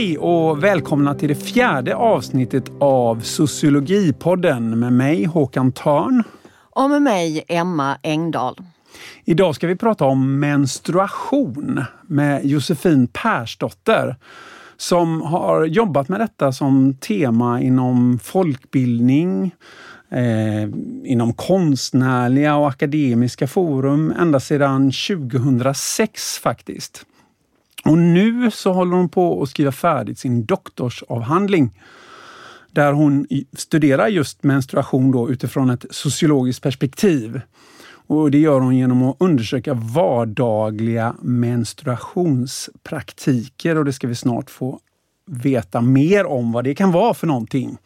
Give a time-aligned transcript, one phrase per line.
[0.00, 6.22] Hej och välkomna till det fjärde avsnittet av Sociologipodden med mig Håkan Törn.
[6.70, 8.56] Och med mig Emma Engdahl.
[9.24, 14.16] Idag ska vi prata om menstruation med Josefin Persdotter
[14.76, 19.54] som har jobbat med detta som tema inom folkbildning,
[20.10, 20.62] eh,
[21.04, 27.06] inom konstnärliga och akademiska forum ända sedan 2006 faktiskt.
[27.84, 31.70] Och nu så håller hon på att skriva färdigt sin doktorsavhandling
[32.70, 33.26] där hon
[33.56, 37.40] studerar just menstruation då utifrån ett sociologiskt perspektiv.
[38.06, 44.80] Och Det gör hon genom att undersöka vardagliga menstruationspraktiker och det ska vi snart få
[45.26, 47.76] veta mer om vad det kan vara för någonting.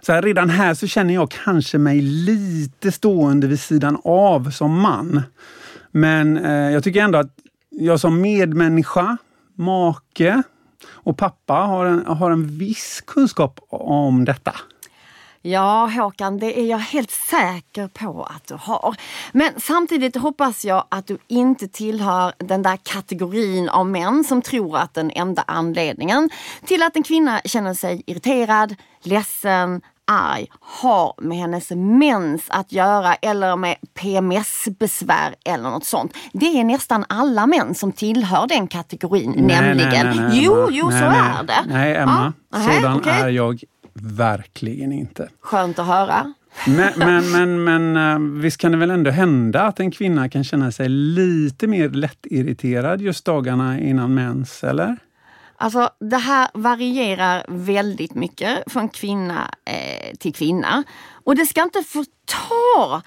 [0.00, 4.80] Så här, redan här så känner jag kanske mig lite stående vid sidan av som
[4.80, 5.22] man.
[5.90, 7.36] Men eh, jag tycker ändå att
[7.76, 9.16] jag som medmänniska,
[9.54, 10.42] make
[10.88, 14.54] och pappa har en, har en viss kunskap om detta.
[15.42, 18.96] Ja Håkan, det är jag helt säker på att du har.
[19.32, 24.76] Men samtidigt hoppas jag att du inte tillhör den där kategorin av män som tror
[24.76, 26.30] att den enda anledningen
[26.64, 33.14] till att en kvinna känner sig irriterad, ledsen, arg har med hennes mens att göra
[33.14, 36.14] eller med PMS-besvär eller något sånt.
[36.32, 40.06] Det är nästan alla män som tillhör den kategorin nej, nämligen.
[40.06, 41.64] Nej, nej, jo, jo, så är det.
[41.66, 43.20] Nej, Emma, ja, sådan okay.
[43.20, 43.60] är jag
[43.94, 45.28] verkligen inte.
[45.40, 46.34] Skönt att höra.
[46.66, 50.44] Men, men, men, men uh, visst kan det väl ändå hända att en kvinna kan
[50.44, 54.96] känna sig lite mer lättirriterad just dagarna innan mens, eller?
[55.58, 60.84] Alltså det här varierar väldigt mycket från kvinna eh, till kvinna.
[61.24, 63.02] Och det ska inte förta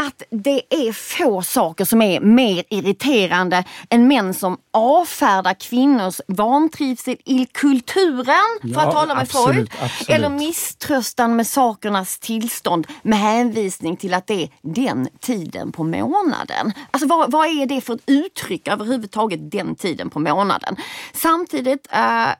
[0.00, 7.16] att det är få saker som är mer irriterande än män som avfärdar kvinnors vantrivsel
[7.24, 9.70] i kulturen, för ja, att tala med absolut, Freud.
[9.80, 10.10] Absolut.
[10.10, 16.72] Eller misströstan med sakernas tillstånd med hänvisning till att det är den tiden på månaden.
[16.90, 20.76] Alltså vad, vad är det för ett uttryck överhuvudtaget, den tiden på månaden?
[21.12, 21.98] Samtidigt äh,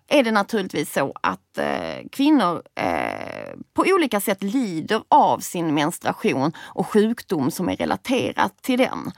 [0.09, 6.53] är det naturligtvis så att eh, kvinnor eh, på olika sätt lider av sin menstruation
[6.59, 9.13] och sjukdom som är relaterat till den.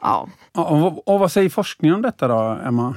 [0.00, 0.28] Ja.
[0.52, 2.94] Och, och vad säger forskningen om detta då, Emma?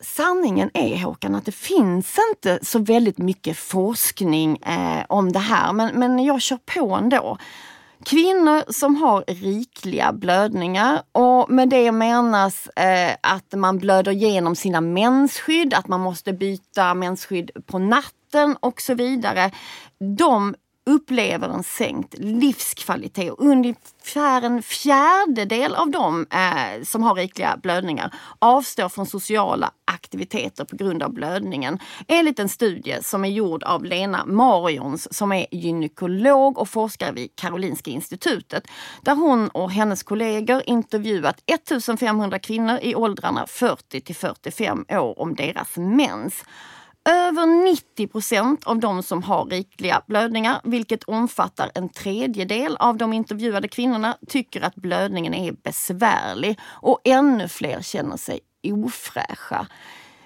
[0.00, 5.72] Sanningen är Håkan att det finns inte så väldigt mycket forskning eh, om det här
[5.72, 7.38] men, men jag kör på ändå.
[8.04, 14.80] Kvinnor som har rikliga blödningar och med det menas eh, att man blöder genom sina
[14.80, 19.50] mensskydd, att man måste byta mensskydd på natten och så vidare.
[20.16, 20.54] De
[20.86, 23.34] upplever en sänkt livskvalitet.
[23.38, 30.76] Ungefär en fjärdedel av dem eh, som har rikliga blödningar avstår från sociala aktiviteter på
[30.76, 31.78] grund av blödningen.
[32.08, 37.36] Enligt en studie som är gjord av Lena Marions som är gynekolog och forskare vid
[37.36, 38.64] Karolinska institutet.
[39.02, 45.34] Där hon och hennes kollegor intervjuat 1500 kvinnor i åldrarna 40 till 45 år om
[45.34, 46.44] deras mens.
[47.04, 53.12] Över 90 procent av de som har rikliga blödningar, vilket omfattar en tredjedel av de
[53.12, 59.66] intervjuade kvinnorna, tycker att blödningen är besvärlig och ännu fler känner sig ofräscha.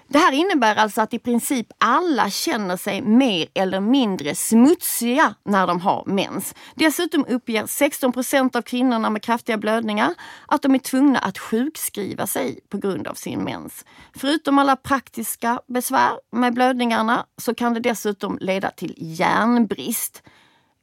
[0.09, 5.67] Det här innebär alltså att i princip alla känner sig mer eller mindre smutsiga när
[5.67, 6.55] de har mens.
[6.75, 10.13] Dessutom uppger 16 procent av kvinnorna med kraftiga blödningar
[10.47, 13.85] att de är tvungna att sjukskriva sig på grund av sin mens.
[14.15, 20.23] Förutom alla praktiska besvär med blödningarna så kan det dessutom leda till järnbrist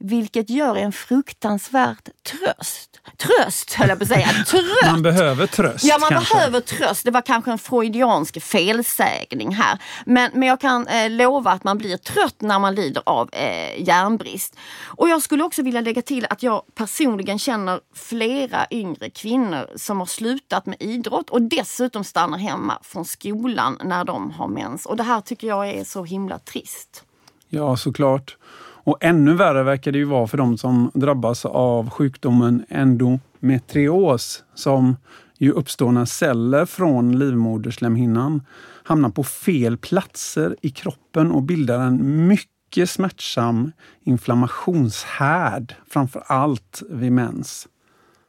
[0.05, 3.01] vilket gör en fruktansvärt tröst.
[3.17, 4.27] Tröst höll jag på att säga.
[4.47, 4.85] Tröst.
[4.85, 5.83] Man behöver tröst.
[5.83, 6.35] Ja, man kanske.
[6.35, 7.05] behöver tröst.
[7.05, 9.79] Det var kanske en freudiansk felsägning här.
[10.05, 13.87] Men, men jag kan eh, lova att man blir trött när man lider av eh,
[13.87, 14.57] järnbrist.
[14.85, 19.99] Och jag skulle också vilja lägga till att jag personligen känner flera yngre kvinnor som
[19.99, 24.85] har slutat med idrott och dessutom stannar hemma från skolan när de har mens.
[24.85, 27.03] Och det här tycker jag är så himla trist.
[27.49, 28.37] Ja, såklart.
[28.85, 34.95] Och ännu värre verkar det ju vara för de som drabbas av sjukdomen endometrios som
[35.37, 38.41] ju uppstår när celler från livmoderslemhinnan
[38.83, 43.71] hamnar på fel platser i kroppen och bildar en mycket smärtsam
[44.03, 47.67] inflammationshärd, framför allt vid mens.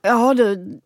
[0.03, 0.81] Ja du,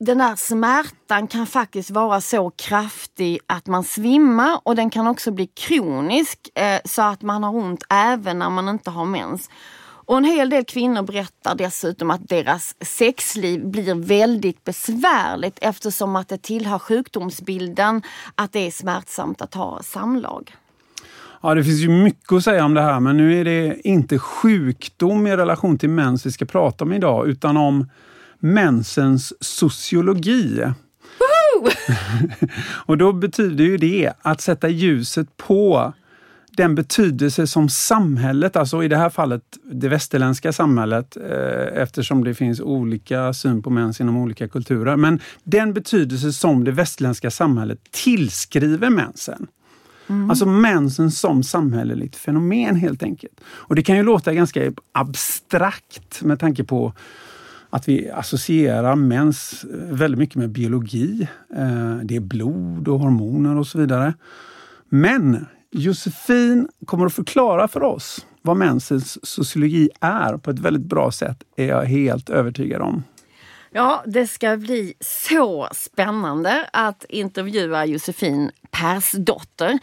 [0.00, 5.30] den här smärtan kan faktiskt vara så kraftig att man svimmar och den kan också
[5.30, 9.50] bli kronisk eh, så att man har ont även när man inte har mens.
[9.82, 16.28] Och en hel del kvinnor berättar dessutom att deras sexliv blir väldigt besvärligt eftersom att
[16.28, 18.02] det tillhör sjukdomsbilden
[18.34, 20.56] att det är smärtsamt att ha samlag.
[21.42, 24.18] Ja, det finns ju mycket att säga om det här, men nu är det inte
[24.18, 27.86] sjukdom i relation till mens vi ska prata om idag, utan om
[28.40, 30.64] mensens sociologi.
[32.86, 35.92] och då betyder ju det att sätta ljuset på
[36.56, 39.42] den betydelse som samhället, alltså i det här fallet
[39.72, 45.20] det västerländska samhället, eh, eftersom det finns olika syn på mens inom olika kulturer, men
[45.44, 49.46] den betydelse som det västerländska samhället tillskriver mensen.
[50.08, 50.30] Mm.
[50.30, 53.40] Alltså mensen som samhälleligt fenomen helt enkelt.
[53.44, 56.92] Och det kan ju låta ganska abstrakt med tanke på
[57.70, 61.28] att vi associerar mens eh, väldigt mycket med biologi.
[61.56, 64.14] Eh, det är blod och hormoner och så vidare.
[64.88, 71.10] Men Josefin kommer att förklara för oss vad mensens sociologi är på ett väldigt bra
[71.10, 73.02] sätt, är jag helt övertygad om.
[73.72, 79.78] Ja, det ska bli så spännande att intervjua Josefin Persdotter.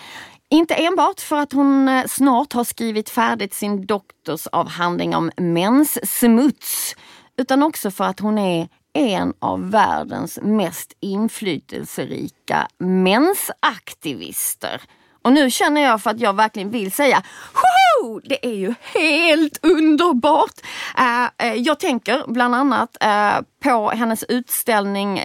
[0.49, 6.95] Inte enbart för att hon eh, snart har skrivit färdigt sin doktorsavhandling om menssmuts,
[7.37, 14.81] utan också för att hon är en av världens mest inflytelserika mensaktivister.
[15.21, 17.23] Och nu känner jag för att jag verkligen vill säga
[17.53, 18.19] Woho!
[18.23, 20.61] Det är ju helt underbart!
[20.99, 25.21] Uh, uh, jag tänker bland annat uh, på hennes utställning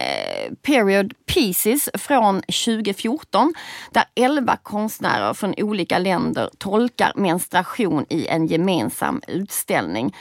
[0.61, 3.53] Period Pieces från 2014
[3.91, 10.13] där elva konstnärer från olika länder tolkar menstruation i en gemensam utställning.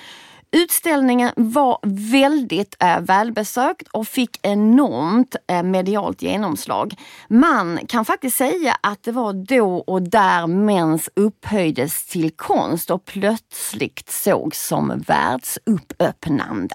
[0.54, 6.94] Utställningen var väldigt eh, välbesökt och fick enormt eh, medialt genomslag.
[7.28, 13.04] Man kan faktiskt säga att det var då och där mens upphöjdes till konst och
[13.04, 16.74] plötsligt sågs som världsuppöppnande.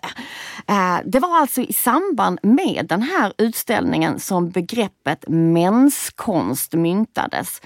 [0.68, 7.62] Eh, det var alltså i samband med den här utställningen som begreppet menskonst myntades.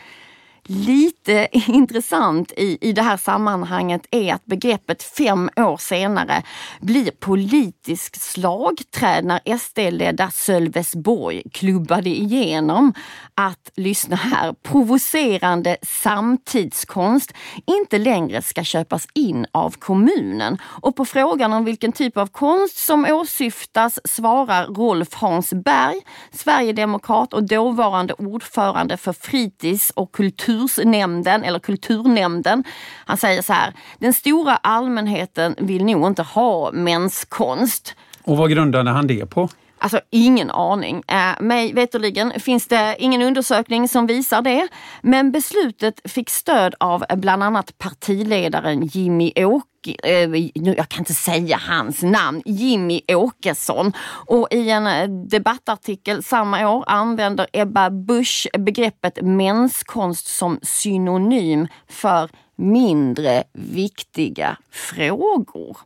[0.64, 6.44] Lite intressant i, i det här sammanhanget är att begreppet fem år senare
[6.82, 12.94] blir politisk slagträd när SD-ledda Sölvesborg klubbade igenom
[13.36, 17.34] att, lyssna här, provocerande samtidskonst
[17.66, 20.58] inte längre ska köpas in av kommunen.
[20.64, 27.34] Och på frågan om vilken typ av konst som åsyftas svarar Rolf Hans Berg, Sverigedemokrat
[27.34, 32.64] och dåvarande ordförande för fritids och kultur kultursnämnden eller kulturnämnden.
[33.06, 37.96] Han säger så här, den stora allmänheten vill nog inte ha menskonst.
[38.24, 39.50] Och vad grundade han det på?
[39.78, 41.04] Alltså ingen aning.
[41.08, 44.68] Äh, mig veterligen finns det ingen undersökning som visar det.
[45.02, 51.58] Men beslutet fick stöd av bland annat partiledaren Jimmy Åke Eh, jag kan inte säga
[51.58, 53.94] hans namn, Jimmy Åkesson.
[54.26, 62.30] Och i en eh, debattartikel samma år använder Ebba Busch begreppet menskonst som synonym för
[62.56, 65.78] mindre viktiga frågor.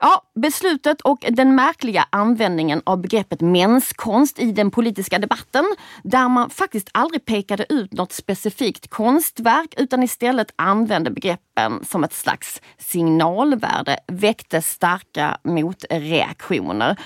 [0.00, 5.64] Ja, beslutet och den märkliga användningen av begreppet menskonst i den politiska debatten,
[6.02, 12.14] där man faktiskt aldrig pekade ut något specifikt konstverk utan istället använde begreppen som ett
[12.14, 16.96] slags signalvärde, väckte starka motreaktioner.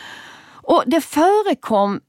[0.62, 2.00] Och det förekom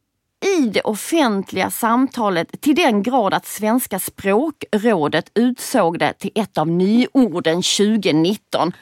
[0.58, 6.68] i det offentliga samtalet till den grad att Svenska språkrådet utsåg det till ett av
[6.68, 8.74] nyorden 2019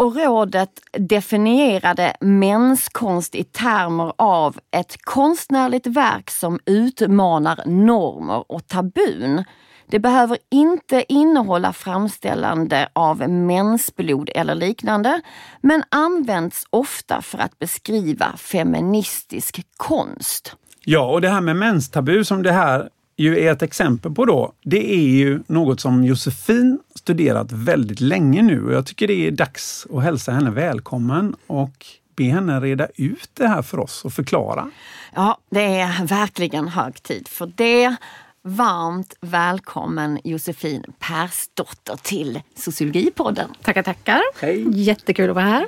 [0.00, 9.44] och rådet definierade menskonst i termer av ett konstnärligt verk som utmanar normer och tabun.
[9.90, 15.20] Det behöver inte innehålla framställande av mensblod eller liknande,
[15.60, 20.56] men används ofta för att beskriva feministisk konst.
[20.84, 22.88] Ja, och det här med menstabu som det här
[23.20, 28.42] ju är ett exempel på då, det är ju något som Josefin studerat väldigt länge
[28.42, 31.86] nu och jag tycker det är dags att hälsa henne välkommen och
[32.16, 34.70] be henne reda ut det här för oss och förklara.
[35.14, 37.96] Ja, det är verkligen hög tid för det.
[38.42, 43.50] Varmt välkommen Josefin Persdotter till Sociologipodden.
[43.62, 44.20] Tackar, tackar.
[44.40, 44.82] Hej.
[44.82, 45.66] Jättekul att vara här.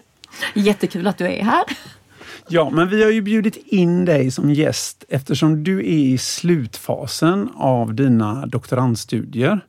[0.54, 1.64] Jättekul att du är här.
[2.54, 7.50] Ja, men vi har ju bjudit in dig som gäst eftersom du är i slutfasen
[7.54, 9.61] av dina doktorandstudier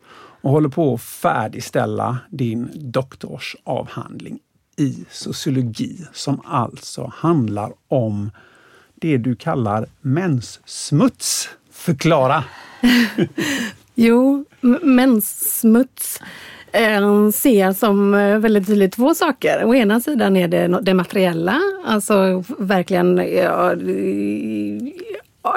[0.42, 4.40] och håller på att färdigställa din doktorsavhandling
[4.78, 8.32] i sociologi som alltså handlar om
[8.96, 11.50] det du kallar menssmuts.
[11.72, 12.44] Förklara!
[13.96, 14.46] jo,
[14.82, 16.20] menssmuts
[16.74, 19.66] Eh, ser jag som eh, väldigt tydligt två saker.
[19.66, 23.76] Å ena sidan är det det materiella, alltså verkligen ja,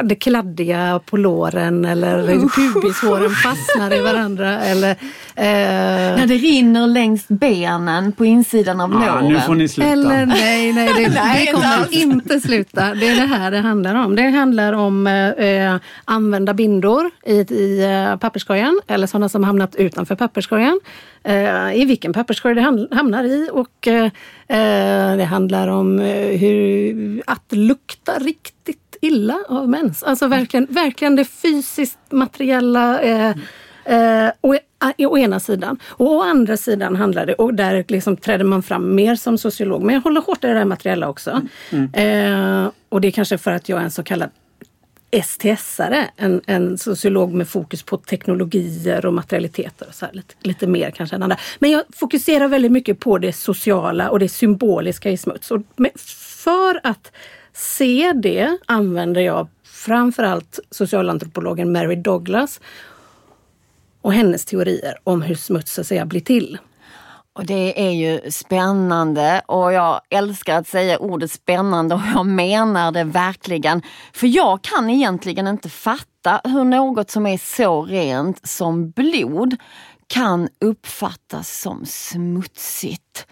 [0.05, 2.27] det kladdiga på låren eller
[2.73, 4.61] pubishåren fastnar i varandra.
[4.61, 9.33] Eller, eh, När det rinner längs benen på insidan av Ja, låren.
[9.33, 9.91] nu får ni sluta.
[9.91, 11.09] eller nej, nej, det,
[11.47, 12.95] det kommer inte sluta.
[12.95, 14.17] Det är det här det handlar om.
[14.17, 19.77] Det handlar om eh, eh, använda bindor i, i eh, papperskorgen eller sådana som hamnat
[19.77, 20.81] utanför papperskorgen.
[21.25, 24.11] Eh, I vilken papperskorg det ham- hamnar i och eh,
[25.17, 25.99] det handlar om
[26.41, 30.03] hur, att lukta riktigt illa av mens.
[30.03, 33.35] Alltså verkligen, verkligen det fysiskt materiella eh,
[33.85, 34.57] eh, å,
[34.99, 35.79] å ena sidan.
[35.87, 39.83] Och å andra sidan handlar det, och där liksom träder man fram mer som sociolog,
[39.83, 41.43] men jag håller hårt i det där materiella också.
[41.93, 44.31] Eh, och det är kanske för att jag är en så kallad
[45.11, 49.87] STS-are, en, en sociolog med fokus på teknologier och materialiteter.
[49.89, 51.39] Och så här, lite, lite mer kanske än andra.
[51.59, 55.51] Men jag fokuserar väldigt mycket på det sociala och det symboliska i smuts.
[55.51, 55.91] Och med,
[56.45, 57.13] för att
[57.57, 62.61] se det använder jag framförallt socialantropologen Mary Douglas
[64.03, 66.59] och hennes teorier om hur smuts så att säga blir till.
[67.33, 72.93] Och det är ju spännande och jag älskar att säga ordet spännande och jag menar
[72.93, 73.83] det verkligen.
[74.13, 79.57] För jag kan egentligen inte fatta hur något som är så rent som blod
[80.07, 83.27] kan uppfattas som smutsigt.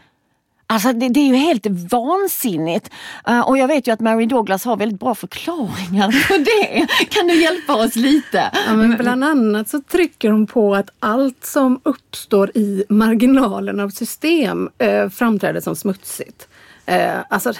[0.74, 2.90] Alltså det, det är ju helt vansinnigt.
[3.26, 6.86] Eh, och jag vet ju att Mary Douglas har väldigt bra förklaringar på det.
[7.10, 8.50] Kan du hjälpa oss lite?
[8.66, 13.88] Ja, men bland annat så trycker hon på att allt som uppstår i marginalen av
[13.88, 16.48] system eh, framträder som smutsigt.
[16.86, 17.52] Eh, alltså,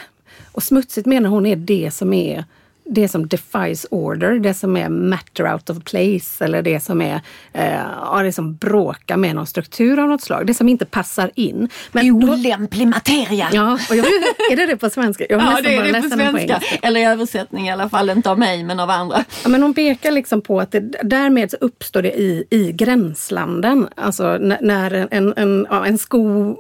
[0.53, 2.45] och smutsigt menar hon är det som är
[2.85, 7.21] det som defies order, det som är matter out of place eller det som är
[7.53, 10.47] eh, ja, det som bråkar med någon struktur av något slag.
[10.47, 11.69] Det som inte passar in.
[11.93, 13.49] Men Olämplig materia.
[13.53, 14.07] ja, och jag,
[14.53, 15.27] är det det på svenska?
[15.29, 16.31] Jag Ja, det är det på svenska.
[16.31, 16.61] engelska.
[16.83, 19.25] Eller i översättning i alla fall, inte av mig men av andra.
[19.43, 23.89] Ja, men hon pekar liksom på att det, därmed så uppstår det i, i gränslanden.
[23.95, 26.57] Alltså när, en, en, en, ja, en sko,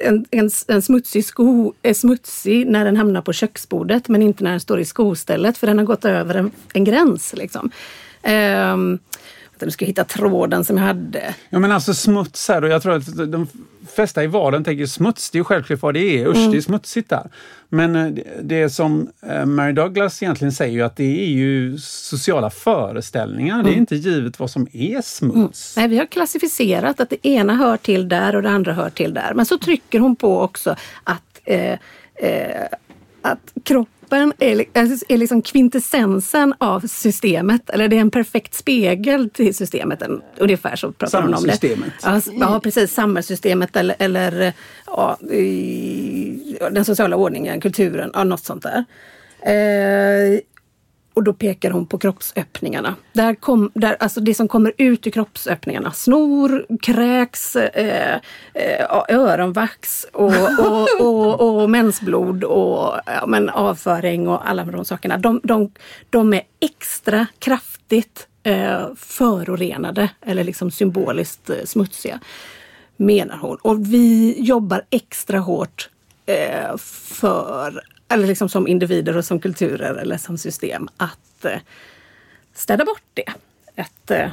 [0.00, 4.50] en, en, en smutsig sko är smutsig när den hamnar på köksbordet men inte när
[4.50, 4.84] den står i
[5.36, 7.34] skostället för den har gått över en, en gräns.
[7.36, 7.70] Liksom.
[8.22, 8.98] Ehm,
[9.58, 11.34] jag ska hitta tråden som jag hade.
[11.50, 13.46] Ja men alltså smuts här och jag tror att de
[13.94, 16.26] flesta i vardagen tänker smuts, det är ju självklart vad det är.
[16.28, 17.30] Usch, det är smutsigt där.
[17.68, 18.12] Men eh,
[18.42, 23.62] det- som eh, Mary Douglas egentligen säger att det är ju sociala föreställningar.
[23.62, 25.76] Det är inte givet vad som är smuts.
[25.76, 29.14] Nej, vi har klassificerat att det ena hör till där och det andra hör till
[29.14, 29.32] där.
[29.34, 31.72] Men så trycker hon på också att, eh,
[32.14, 32.66] eh,
[33.22, 33.52] att
[34.08, 34.68] kroppen är, li-
[35.08, 37.70] är liksom kvintessensen av systemet.
[37.70, 40.02] Eller det är en perfekt spegel till systemet.
[40.38, 41.52] Ungefär så pratar hon om det.
[41.52, 42.40] Samhällssystemet.
[42.40, 42.92] Ja, precis.
[42.92, 44.52] Samhällssystemet eller, eller
[44.86, 45.18] ja,
[46.70, 48.84] den sociala ordningen, kulturen, ja, något sånt där.
[49.42, 50.40] Eh,
[51.16, 52.94] och då pekar hon på kroppsöppningarna.
[53.12, 55.92] Där kom, där, alltså det som kommer ut i kroppsöppningarna.
[55.92, 58.20] Snor, kräks, eh,
[58.54, 65.18] eh, öronvax och, och, och, och mensblod och ja, men avföring och alla de sakerna.
[65.18, 65.70] De, de,
[66.10, 72.20] de är extra kraftigt eh, förorenade eller liksom symboliskt eh, smutsiga.
[72.96, 73.56] Menar hon.
[73.62, 75.90] Och vi jobbar extra hårt
[76.26, 81.58] eh, för, eller liksom som individer och som kulturer eller som system, att eh,
[82.54, 83.32] städa bort det.
[83.76, 84.30] Att, eh,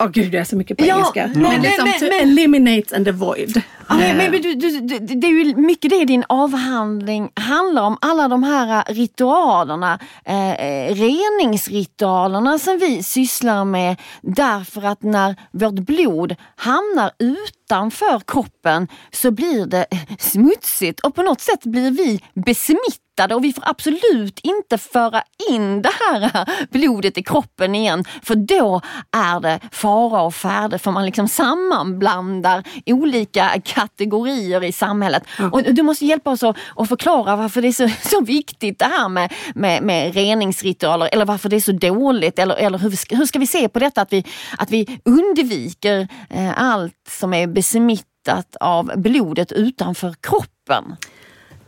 [0.00, 1.26] eh, Åh gud, jag är så mycket på Ja, engelska.
[1.34, 3.62] men- men liksom men- to men- eliminate and avoid.
[3.88, 7.30] Ja, men, Eh, men, men du, du, du, det är ju mycket det din avhandling
[7.34, 7.98] handlar om.
[8.00, 15.74] Alla de här ritualerna, eh, eh, reningsritualerna som vi sysslar med därför att när vårt
[15.86, 22.20] blod hamnar utanför kroppen så blir det eh, smutsigt och på något sätt blir vi
[22.34, 28.34] besmittade och vi får absolut inte föra in det här blodet i kroppen igen för
[28.34, 28.80] då
[29.16, 35.22] är det fara och färde för man liksom sammanblandar olika kategorier i samhället.
[35.52, 39.08] Och du måste hjälpa oss att, förklara varför det är så, så viktigt det här
[39.08, 43.38] med, med, med reningsritualer eller varför det är så dåligt eller, eller hur, hur ska
[43.38, 44.24] vi se på detta att vi,
[44.58, 50.96] att vi undviker eh, allt som är besmittat av blodet utanför kroppen.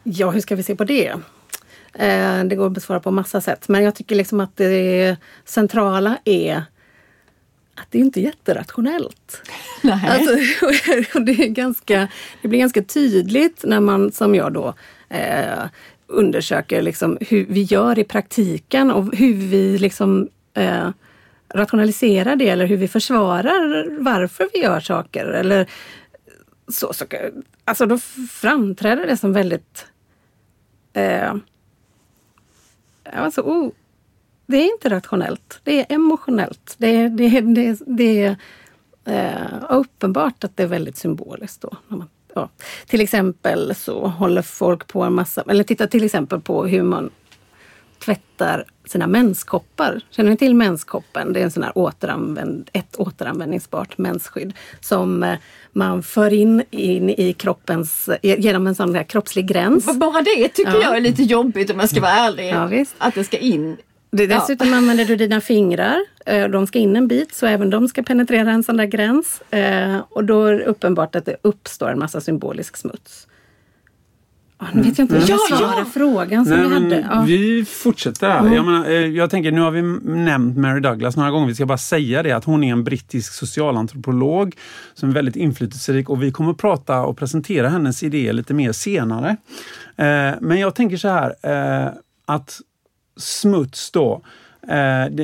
[0.02, 1.14] Ja, hur ska vi se på det?
[1.94, 3.68] Eh, det går att besvara på massa sätt.
[3.68, 6.64] Men jag tycker liksom att det centrala är
[7.74, 9.42] att det inte är jätterationellt.
[9.82, 10.08] Nej.
[10.08, 10.32] Alltså,
[11.18, 12.08] och det, är ganska,
[12.42, 14.74] det blir ganska tydligt när man, som jag då,
[15.08, 15.64] eh,
[16.06, 20.88] undersöker liksom hur vi gör i praktiken och hur vi liksom eh,
[21.54, 25.26] rationaliserar det eller hur vi försvarar varför vi gör saker.
[25.26, 25.66] Eller
[26.68, 27.04] så, så,
[27.64, 27.98] alltså då
[28.30, 29.86] framträder det som väldigt
[30.92, 31.34] eh,
[33.04, 33.70] alltså, oh,
[34.46, 36.74] det är inte rationellt, det är emotionellt.
[36.78, 38.36] Det, det, det, det är
[39.04, 41.76] eh, uppenbart att det är väldigt symboliskt då.
[41.88, 42.48] Man, ja.
[42.86, 47.10] Till exempel så håller folk på en massa, eller titta till exempel på hur man
[48.04, 50.00] tvättar sina menskoppar.
[50.10, 51.32] Känner ni till menskoppen?
[51.32, 55.34] Det är en sån här återanvänd, ett återanvändningsbart mensskydd som eh,
[55.72, 59.98] man för in, in i kroppens, genom en sån här kroppslig gräns.
[59.98, 60.82] Bara det tycker ja.
[60.82, 62.48] jag är lite jobbigt om jag ska vara ärlig.
[62.50, 63.76] Ja, att det ska in
[64.16, 64.76] det, dessutom ja.
[64.76, 66.04] använder du dina fingrar.
[66.26, 69.42] Eh, de ska in en bit så även de ska penetrera en sån där gräns.
[69.52, 73.26] Eh, och då är det uppenbart att det uppstår en massa symbolisk smuts.
[74.72, 75.58] Nu vet jag inte hur jag mm.
[75.58, 77.06] svarar frågan som Nej, vi hade.
[77.10, 77.22] Ja.
[77.26, 78.40] Vi fortsätter här.
[78.40, 78.52] Mm.
[78.52, 81.46] Jag, menar, eh, jag tänker, nu har vi nämnt Mary Douglas några gånger.
[81.46, 84.56] Vi ska bara säga det att hon är en brittisk socialantropolog
[84.94, 88.72] som är väldigt inflytelserik och vi kommer att prata och presentera hennes idéer lite mer
[88.72, 89.36] senare.
[89.96, 91.92] Eh, men jag tänker så här eh,
[92.26, 92.60] att
[93.16, 94.22] smuts då,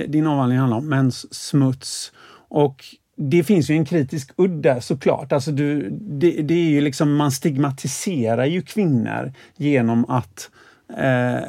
[0.08, 2.12] din avhandling handlar om mäns smuts
[2.48, 2.84] och
[3.20, 5.32] det finns ju en kritisk udd där såklart.
[5.32, 10.50] Alltså du, det, det, är ju liksom, man stigmatiserar ju kvinnor genom att
[10.96, 11.48] eh,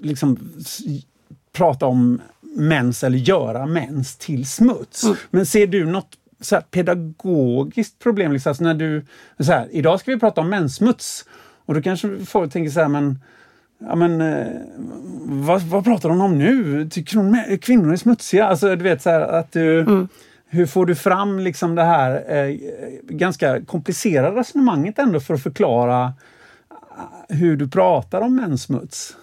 [0.00, 0.52] liksom
[1.52, 2.20] prata om
[2.56, 5.04] mens eller göra mens till smuts.
[5.04, 5.16] Mm.
[5.30, 6.08] Men ser du något
[6.40, 8.32] så här, pedagogiskt problem?
[8.32, 9.06] Liksom, alltså när du,
[9.38, 11.24] så här, idag ska vi prata om menssmuts.
[11.66, 13.20] Och då kanske folk tänker så här, men
[13.80, 14.46] Ja men eh,
[15.24, 16.88] vad, vad pratar hon om nu?
[16.90, 18.46] Tycker hon kvinnor är smutsiga?
[18.46, 19.80] Alltså du vet så här, att du...
[19.80, 20.08] Mm
[20.48, 22.56] hur får du fram liksom det här eh,
[23.02, 26.12] ganska komplicerade resonemanget ändå för att förklara
[26.70, 29.16] eh, hur du pratar om menssmuts?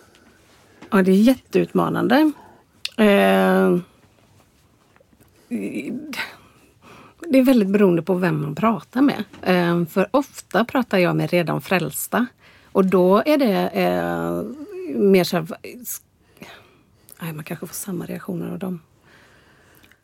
[0.91, 2.31] Ja, det är jätteutmanande.
[2.97, 3.77] Eh,
[7.29, 9.23] det är väldigt beroende på vem man pratar med.
[9.41, 12.25] Eh, för ofta pratar jag med redan frälsta
[12.71, 14.43] och då är det eh,
[14.95, 18.81] mer så här, man kanske får samma reaktioner av dem.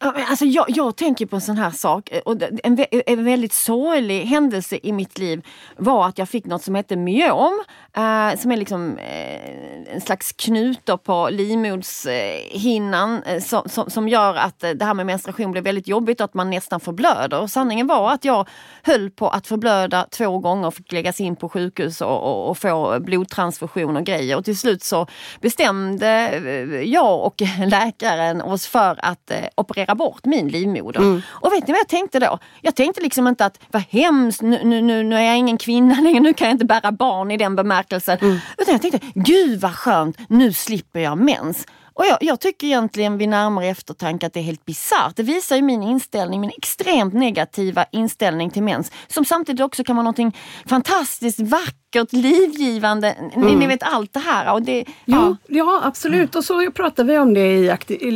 [0.01, 2.09] Alltså jag, jag, tänker på en sån här sak.
[2.11, 5.45] Eh, och en, eh, en, väldigt sorglig händelse i mitt liv
[5.77, 7.63] var att jag fick något som heter myom.
[7.93, 14.35] Eh, som är liksom eh, en slags knutor på livmodshinnan eh, som, som, som, gör
[14.35, 17.41] att eh, det här med menstruation blir väldigt jobbigt och att man nästan förblöder.
[17.41, 18.49] Och sanningen var att jag
[18.83, 22.57] höll på att förblöda två gånger och fick läggas in på sjukhus och, och, och
[22.57, 24.37] få blodtransfusion och grejer.
[24.37, 25.07] Och till slut så
[25.41, 26.37] bestämde
[26.85, 27.35] jag och
[27.67, 30.99] läkaren oss för att operera operera bort min livmoder.
[30.99, 31.21] Mm.
[31.29, 32.39] Och vet ni vad jag tänkte då?
[32.61, 36.19] Jag tänkte liksom inte att vad hemskt, nu, nu, nu, är jag ingen kvinna längre,
[36.19, 38.17] nu kan jag inte bära barn i den bemärkelsen.
[38.21, 38.39] Mm.
[38.57, 41.65] Utan jag tänkte, gud vad skönt, nu slipper jag mens.
[41.93, 45.15] Och jag, jag, tycker egentligen vid närmare eftertanke att det är helt bisarrt.
[45.15, 48.91] Det visar ju min inställning, min extremt negativa inställning till mens.
[49.07, 53.11] Som samtidigt också kan vara någonting fantastiskt vackert, livgivande.
[53.11, 53.47] Mm.
[53.47, 54.53] Ni, ni, vet allt det här.
[54.53, 55.37] Och det, ja.
[55.47, 56.35] ja, absolut.
[56.35, 57.67] Och så pratar vi om det i,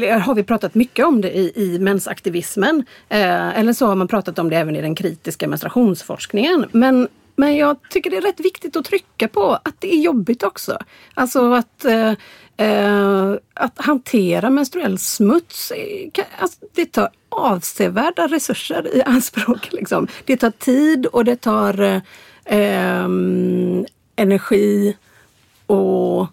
[0.10, 2.86] har vi pratat mycket om det i, i mensaktivismen.
[3.10, 6.66] Eh, eller så har man pratat om det även i den kritiska menstruationsforskningen.
[6.72, 10.44] Men men jag tycker det är rätt viktigt att trycka på att det är jobbigt
[10.44, 10.78] också.
[11.14, 12.12] Alltså att eh,
[12.58, 15.72] Eh, att hantera menstruell smuts,
[16.40, 19.70] alltså, det tar avsevärda resurser i anspråk.
[19.72, 20.08] Liksom.
[20.26, 22.02] Det tar tid och det tar
[22.46, 23.06] eh,
[24.16, 24.98] energi
[25.66, 26.28] och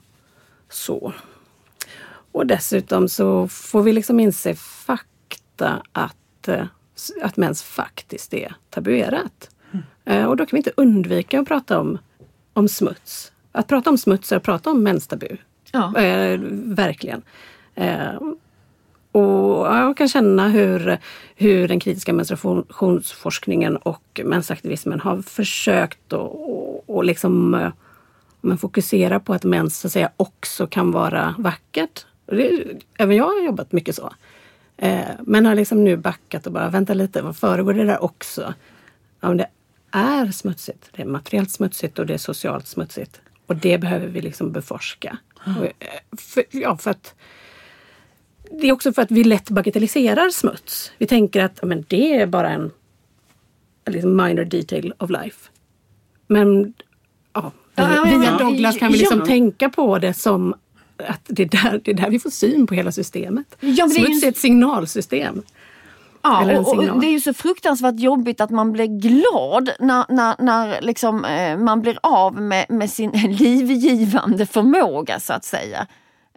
[0.69, 1.13] så.
[2.33, 6.67] Och dessutom så får vi liksom inse fakta att, eh,
[7.23, 9.51] att mens faktiskt är tabuerat.
[9.73, 9.85] Mm.
[10.05, 11.99] Eh, och då kan vi inte undvika att prata om,
[12.53, 13.33] om smuts.
[13.53, 15.37] Att prata om smuts är att prata om menstabu.
[15.73, 15.97] Ja.
[15.97, 17.23] Eh, verkligen.
[17.75, 18.15] Eh,
[19.13, 20.99] och jag kan känna hur,
[21.37, 26.31] hur den kritiska menstruationsforskningen och mensaktivismen har försökt att
[26.87, 27.73] och liksom, eh,
[28.41, 32.07] men fokusera på att mens så att säga, också kan vara vackert.
[32.27, 32.65] Det,
[32.99, 34.13] även jag har jobbat mycket så.
[34.77, 38.55] Eh, men har liksom nu backat och bara, vänta lite, vad föregår det där också?
[39.21, 39.47] Ja, men det
[39.91, 40.91] är smutsigt.
[40.93, 43.21] Det är materiellt smutsigt och det är socialt smutsigt.
[43.47, 45.19] Och det behöver vi liksom beforska.
[45.47, 45.69] Mm.
[46.19, 47.15] För, ja, för att
[48.61, 50.93] det är också för att vi lätt bagatelliserar smuts.
[50.99, 52.71] Vi tänker att men det är bara en
[53.87, 55.51] liksom minor detail of life.
[56.27, 56.75] Men
[57.33, 59.27] ja, ja, via ja, Douglas kan vi liksom ja.
[59.27, 60.55] tänka på det som
[60.97, 63.57] att det är, där, det är där vi får syn på hela systemet.
[63.61, 65.43] Ja, Smuts är ett signalsystem.
[66.23, 70.35] Ja, och, och, det är ju så fruktansvärt jobbigt att man blir glad när, när,
[70.39, 75.87] när liksom, eh, man blir av med, med sin livgivande förmåga så att säga.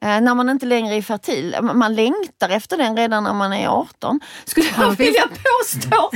[0.02, 1.56] Eh, när man inte längre är fertil.
[1.62, 4.20] Man längtar efter den redan när man är 18.
[4.46, 6.10] Skulle jag ja, vilja påstå.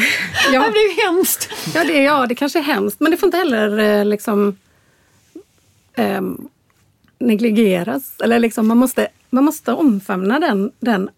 [0.54, 0.64] ja.
[0.64, 1.50] Det blir hemskt.
[1.76, 4.58] Ja det, ja, det kanske är hemskt men det får inte heller eh, liksom...
[5.98, 6.50] Um,
[7.20, 8.20] negligeras.
[8.24, 11.10] Eller liksom man, måste, man måste omfamna den, den,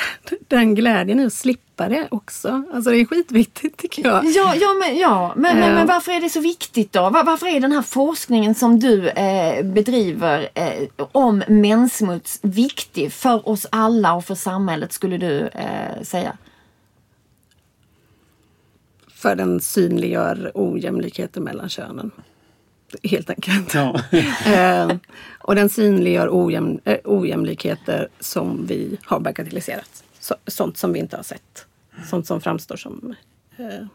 [0.48, 2.62] den glädjen i att slippa det också.
[2.74, 4.24] Alltså det är skitviktigt tycker jag.
[4.24, 5.32] Ja, ja, men, ja.
[5.36, 7.10] Men, men, men varför är det så viktigt då?
[7.10, 13.48] Var, varför är den här forskningen som du eh, bedriver eh, om mensmuts viktig för
[13.48, 16.36] oss alla och för samhället skulle du eh, säga?
[19.08, 22.10] För den synliggör ojämlikheter mellan könen.
[23.02, 23.74] Helt enkelt.
[23.74, 24.00] Ja.
[24.46, 24.96] eh,
[25.38, 30.04] och den synliggör ojäm, eh, ojämlikheter som vi har bagatelliserat.
[30.20, 31.66] Så, sånt som vi inte har sett.
[32.10, 33.14] Sånt som framstår som
[33.56, 33.86] eh,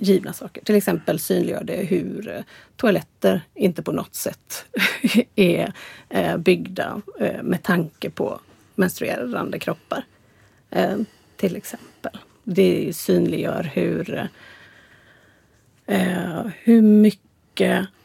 [0.00, 0.64] givna saker.
[0.64, 2.42] Till exempel synliggör det hur eh,
[2.76, 4.64] toaletter inte på något sätt
[5.36, 5.72] är
[6.08, 7.02] eh, byggda
[7.42, 8.40] med tanke på
[8.74, 10.04] menstruerande kroppar.
[10.70, 10.96] Eh,
[11.36, 12.18] till exempel.
[12.44, 14.28] Det synliggör hur,
[16.62, 17.29] hur mycket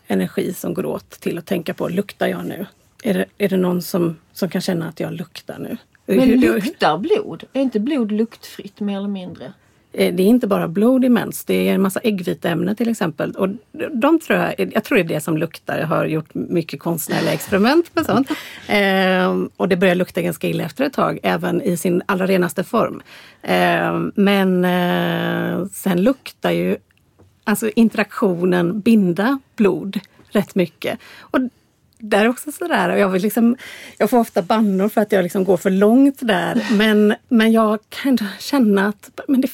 [0.07, 2.65] energi som går åt till att tänka på, luktar jag nu?
[3.03, 5.77] Är det, är det någon som, som kan känna att jag luktar nu?
[6.05, 7.43] Men luktar blod?
[7.53, 9.53] Är inte blod luktfritt mer eller mindre?
[9.93, 13.31] Eh, Det är inte bara blod i mens, det är en massa äggviteämnen till exempel.
[13.31, 13.49] Och
[13.91, 15.77] de tror jag, jag tror det är det som luktar.
[15.79, 18.29] Jag har gjort mycket konstnärliga experiment med sånt.
[18.67, 22.63] Ehm, och det börjar lukta ganska illa efter ett tag, även i sin allra renaste
[22.63, 23.01] form.
[23.41, 26.77] Ehm, men eh, sen luktar ju
[27.45, 30.99] alltså interaktionen binda blod rätt mycket.
[31.19, 31.39] Och
[31.97, 33.57] där är också sådär, jag, vill liksom,
[33.97, 36.67] jag får ofta bannor för att jag liksom går för långt där.
[36.71, 39.49] Men, men jag kan känna att men det,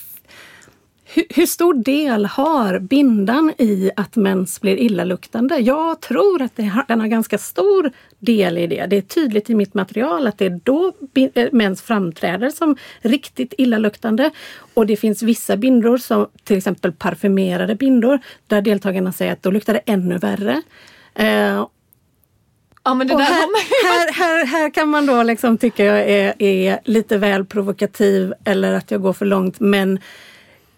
[1.13, 5.57] hur, hur stor del har bindan i att mens blir illaluktande?
[5.57, 8.85] Jag tror att det har, den har ganska stor del i det.
[8.85, 10.93] Det är tydligt i mitt material att det är då
[11.33, 14.31] eh, mens framträder som riktigt illaluktande.
[14.73, 19.51] Och det finns vissa bindor, som till exempel parfymerade bindor, där deltagarna säger att då
[19.51, 20.61] luktar det ännu värre.
[21.15, 21.65] Eh,
[22.83, 23.47] Ja men det och där här,
[23.85, 28.73] här, här, här kan man då liksom tycka jag är, är lite väl provokativ eller
[28.73, 29.59] att jag går för långt.
[29.59, 29.99] Men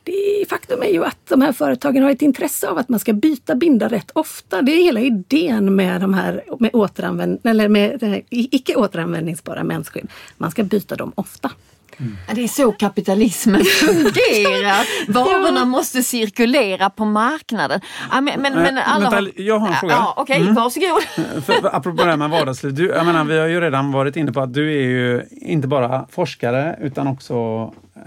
[0.04, 3.14] det, faktum är ju att de här företagen har ett intresse av att man ska
[3.14, 4.62] byta binda rätt ofta.
[4.62, 10.08] Det är hela idén med de här med, återanvänd, eller med icke återanvändningsbara mensskydd.
[10.38, 11.52] Man ska byta dem ofta.
[11.98, 15.12] Ja, Det är så kapitalismen fungerar.
[15.12, 17.82] Varorna måste cirkulera på marknaden.
[18.12, 19.94] Ja, men, men, men Eh, alla vänta, jag har en fråga.
[19.94, 21.04] Ja, Okej, varsågod.
[21.46, 22.74] För, för, apropå det här med vardagsliv.
[22.74, 25.68] Du, jag menar, vi har ju redan varit inne på att du är ju inte
[25.68, 27.36] bara forskare utan också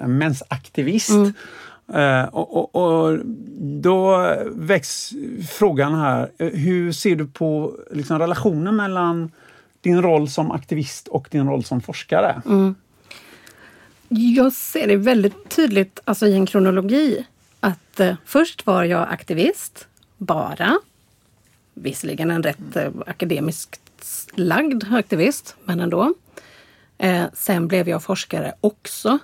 [0.06, 1.10] mensaktivist.
[1.94, 3.18] Eh, och, och, och
[3.82, 5.12] då väcks
[5.50, 9.30] frågan här, eh, hur ser du på liksom, relationen mellan
[9.80, 12.42] din roll som aktivist och din roll som forskare?
[12.46, 12.74] Mm.
[14.08, 17.26] Jag ser det väldigt tydligt alltså i en kronologi
[17.60, 20.78] att eh, först var jag aktivist, bara.
[21.74, 23.80] Visserligen en rätt eh, akademiskt
[24.34, 26.14] lagd aktivist, men ändå.
[26.98, 29.18] Eh, sen blev jag forskare också.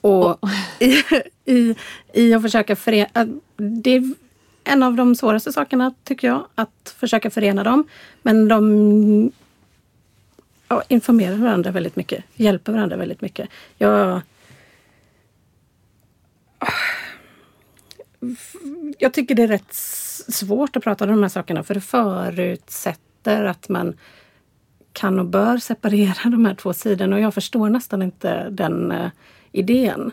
[0.00, 0.38] Och
[0.78, 1.02] i,
[1.44, 1.74] i,
[2.12, 3.28] i att försöka förena...
[3.56, 4.14] Det är
[4.64, 7.84] en av de svåraste sakerna, tycker jag, att försöka förena dem.
[8.22, 9.32] Men de
[10.68, 13.48] ja, informerar varandra väldigt mycket, hjälper varandra väldigt mycket.
[13.78, 14.20] Jag,
[18.98, 19.74] jag tycker det är rätt
[20.28, 23.96] svårt att prata om de här sakerna för det förutsätter att man
[24.92, 29.10] kan och bör separera de här två sidorna och jag förstår nästan inte den eh,
[29.52, 30.12] idén.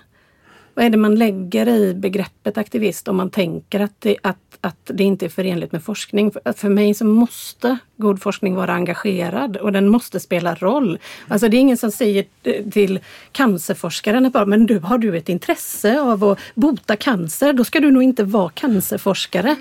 [0.73, 4.91] Vad är det man lägger i begreppet aktivist om man tänker att det, att, att
[4.93, 6.31] det inte är förenligt med forskning?
[6.31, 10.99] För, för mig så måste god forskning vara engagerad och den måste spela roll.
[11.27, 12.25] Alltså det är ingen som säger
[12.71, 12.99] till
[13.31, 17.79] cancerforskaren att bara, men du, har du ett intresse av att bota cancer, då ska
[17.79, 19.55] du nog inte vara cancerforskare.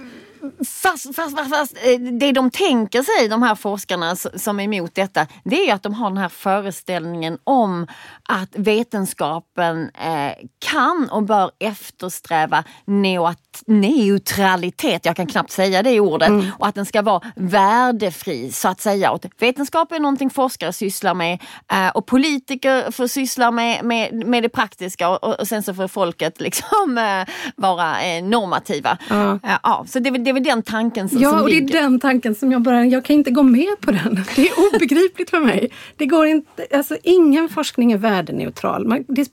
[0.83, 4.95] Fast, fast, fast, fast eh, det de tänker sig, de här forskarna som är emot
[4.95, 7.87] detta, det är att de har den här föreställningen om
[8.23, 12.65] att vetenskapen eh, kan och bör eftersträva
[13.67, 18.81] neutralitet, jag kan knappt säga det ordet, och att den ska vara värdefri så att
[18.81, 19.11] säga.
[19.11, 24.43] Och vetenskap är någonting forskare sysslar med eh, och politiker får syssla med, med, med
[24.43, 25.09] det praktiska.
[25.09, 27.25] Och, och sen så får folket liksom
[27.57, 28.99] vara normativa.
[29.11, 31.57] Eh, ja, så det är, det är väl den tanken som, Ja, som och det
[31.57, 31.83] är ligger.
[31.83, 34.15] den tanken som jag bara, jag kan inte gå med på den.
[34.37, 35.71] Det är obegripligt för mig.
[35.97, 38.87] Det går inte, alltså ingen forskning är värdeneutral.
[38.87, 39.31] Man, det,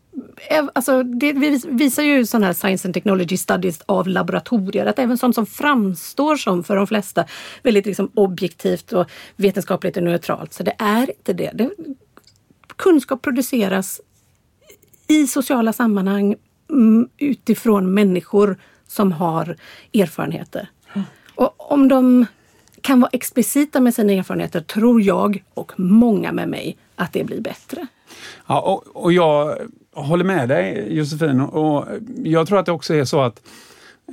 [0.74, 5.18] alltså, det vis- visar ju sådana här science and technology studies av laboratorier att även
[5.18, 7.26] sånt som framstår som för de flesta
[7.64, 11.52] väldigt liksom objektivt och vetenskapligt och neutralt, så det är inte det.
[11.54, 11.70] det
[12.76, 14.02] kunskap produceras
[15.08, 16.36] i sociala sammanhang
[16.70, 19.56] mm, utifrån människor som har
[19.94, 20.70] erfarenheter.
[21.36, 22.26] Och om de
[22.82, 27.42] kan vara explicita med sina erfarenheter tror jag och många med mig att det blir
[27.42, 27.88] bättre.
[28.48, 29.58] Ja, och, och jag
[29.94, 31.88] håller med dig Josefin och
[32.24, 33.42] jag tror att det också är så att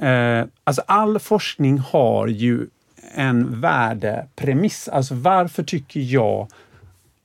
[0.02, 2.66] eh, alltså all forskning har ju
[3.14, 4.88] en värdepremiss.
[4.88, 6.48] Alltså varför tycker jag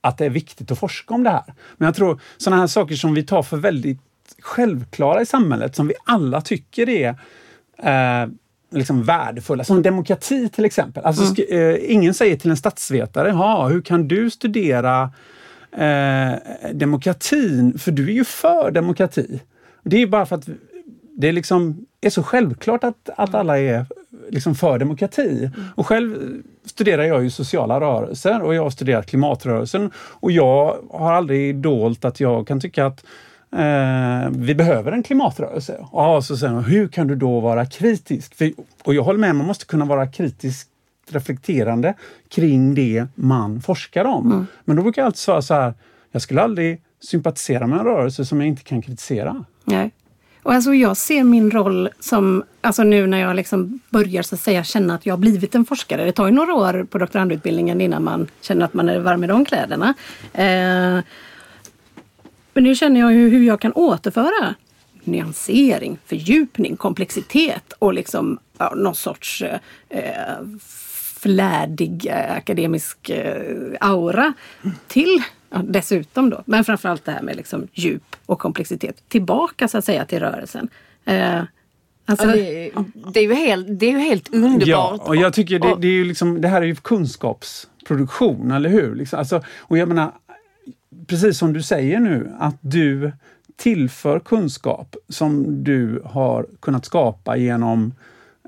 [0.00, 1.54] att det är viktigt att forska om det här?
[1.76, 4.00] Men jag tror sådana här saker som vi tar för väldigt
[4.40, 7.08] självklara i samhället, som vi alla tycker är
[7.78, 8.28] eh,
[8.70, 11.04] liksom värdefulla, som demokrati till exempel.
[11.04, 11.74] Alltså, mm.
[11.74, 15.10] eh, ingen säger till en statsvetare, ja, hur kan du studera
[15.72, 16.32] eh,
[16.72, 17.78] demokratin?
[17.78, 19.40] För du är ju för demokrati.
[19.82, 20.48] Det är bara för att
[21.18, 23.86] det är, liksom, är så självklart att, att alla är
[24.30, 25.38] liksom för demokrati.
[25.38, 25.68] Mm.
[25.74, 29.90] Och själv studerar jag ju sociala rörelser och jag har studerat klimatrörelsen.
[29.96, 33.04] Och jag har aldrig dolt att jag kan tycka att
[33.52, 35.86] eh, vi behöver en klimatrörelse.
[35.90, 38.34] Och så säger man, hur kan du då vara kritisk?
[38.34, 38.52] För,
[38.84, 40.68] och jag håller med, man måste kunna vara kritisk
[41.10, 41.94] reflekterande
[42.28, 44.32] kring det man forskar om.
[44.32, 44.46] Mm.
[44.64, 45.74] Men då brukar jag alltid svara så här,
[46.12, 49.44] jag skulle aldrig sympatisera med en rörelse som jag inte kan kritisera.
[49.64, 49.90] Nej.
[50.42, 54.40] Och alltså jag ser min roll som, alltså nu när jag liksom börjar så att
[54.40, 56.04] säga känna att jag har blivit en forskare.
[56.04, 59.26] Det tar ju några år på doktorandutbildningen innan man känner att man är varm i
[59.26, 59.94] de kläderna.
[60.32, 61.04] Eh,
[62.56, 64.54] men nu känner jag ju hur jag kan återföra
[65.04, 69.42] nyansering, fördjupning, komplexitet och liksom ja, någon sorts
[69.88, 70.02] eh,
[71.20, 74.32] flärdig eh, akademisk eh, aura
[74.86, 79.78] till ja, dessutom då, men framförallt det här med liksom djup och komplexitet tillbaka så
[79.78, 80.68] att säga till rörelsen.
[81.04, 81.42] Eh,
[82.08, 82.70] Alltså, det,
[83.12, 84.68] det, är ju helt, det är ju helt underbart.
[84.68, 88.70] Ja, och jag tycker det, det, är ju liksom, det här är ju kunskapsproduktion, eller
[88.70, 88.94] hur?
[88.94, 90.12] Liksom, alltså, och jag menar,
[91.06, 93.12] precis som du säger nu, att du
[93.56, 97.92] tillför kunskap som du har kunnat skapa genom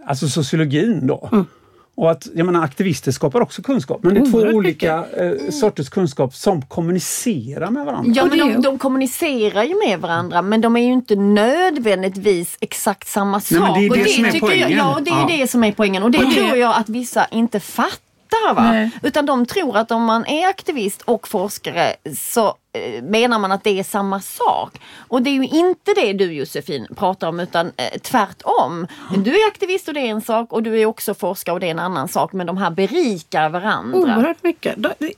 [0.06, 1.28] alltså sociologin då.
[1.32, 1.46] Mm.
[1.94, 5.88] Och att, jag menar, aktivister skapar också kunskap, men det är två olika eh, sorters
[5.88, 8.12] kunskap som kommunicerar med varandra.
[8.16, 13.08] Ja, men de, de, kommunicerar ju med varandra, men de är ju inte nödvändigtvis exakt
[13.08, 13.60] samma sak.
[13.60, 14.70] Nej, men det är det, det som är poängen.
[14.70, 15.38] Jag, ja, det är ja.
[15.38, 18.54] det som är poängen och det och tror jag att vissa inte fattar fattar.
[18.54, 18.90] Va?
[19.02, 23.64] Utan de tror att om man är aktivist och forskare så eh, menar man att
[23.64, 24.80] det är samma sak.
[25.08, 28.86] Och det är ju inte det du Josefin pratar om utan eh, tvärtom.
[29.24, 31.66] Du är aktivist och det är en sak och du är också forskare och det
[31.66, 32.32] är en annan sak.
[32.32, 33.98] Men de här berikar varandra.
[33.98, 34.76] Oerhört mycket.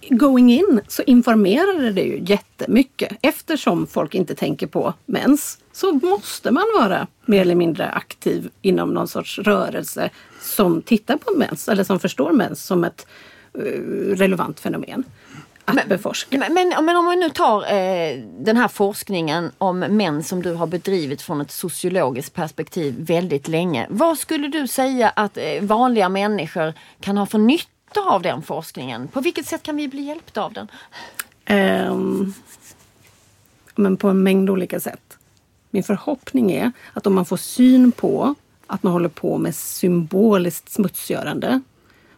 [0.08, 3.12] Going in så informerade det ju jättemycket.
[3.22, 8.94] Eftersom folk inte tänker på mens så måste man vara mer eller mindre aktiv inom
[8.94, 13.06] någon sorts rörelse som tittar på mens eller som förstår mens som ett
[13.58, 15.04] uh, relevant fenomen
[15.64, 16.38] att men, beforska.
[16.38, 20.54] Men, men, men, om man nu tar eh, den här forskningen om män som du
[20.54, 23.86] har bedrivit från ett sociologiskt perspektiv väldigt länge.
[23.90, 29.08] Vad skulle du säga att eh, vanliga människor kan ha för nytta av den forskningen?
[29.08, 30.68] På vilket sätt kan vi bli hjälpta av den?
[31.90, 32.34] Um,
[33.74, 35.09] men på en mängd olika sätt.
[35.70, 38.34] Min förhoppning är att om man får syn på
[38.66, 41.60] att man håller på med symboliskt smutsgörande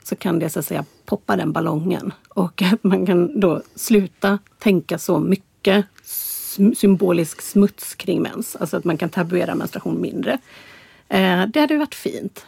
[0.04, 4.38] så kan det så att säga poppa den ballongen och att man kan då sluta
[4.58, 5.86] tänka så mycket
[6.76, 8.56] symbolisk smuts kring mens.
[8.56, 10.38] Alltså att man kan tabuera menstruation mindre.
[11.08, 12.46] Eh, det hade varit fint.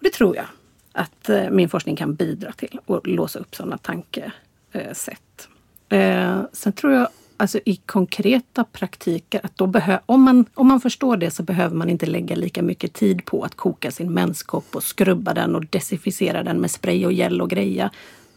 [0.00, 0.46] Det tror jag
[0.92, 5.48] att eh, min forskning kan bidra till och låsa upp sådana tankesätt.
[5.88, 7.08] Eh, sen tror jag
[7.40, 11.76] alltså i konkreta praktiker, att då behö- om, man, om man förstår det så behöver
[11.76, 15.66] man inte lägga lika mycket tid på att koka sin menskopp och skrubba den och
[15.66, 17.90] desinficera den med spray och gel och greja.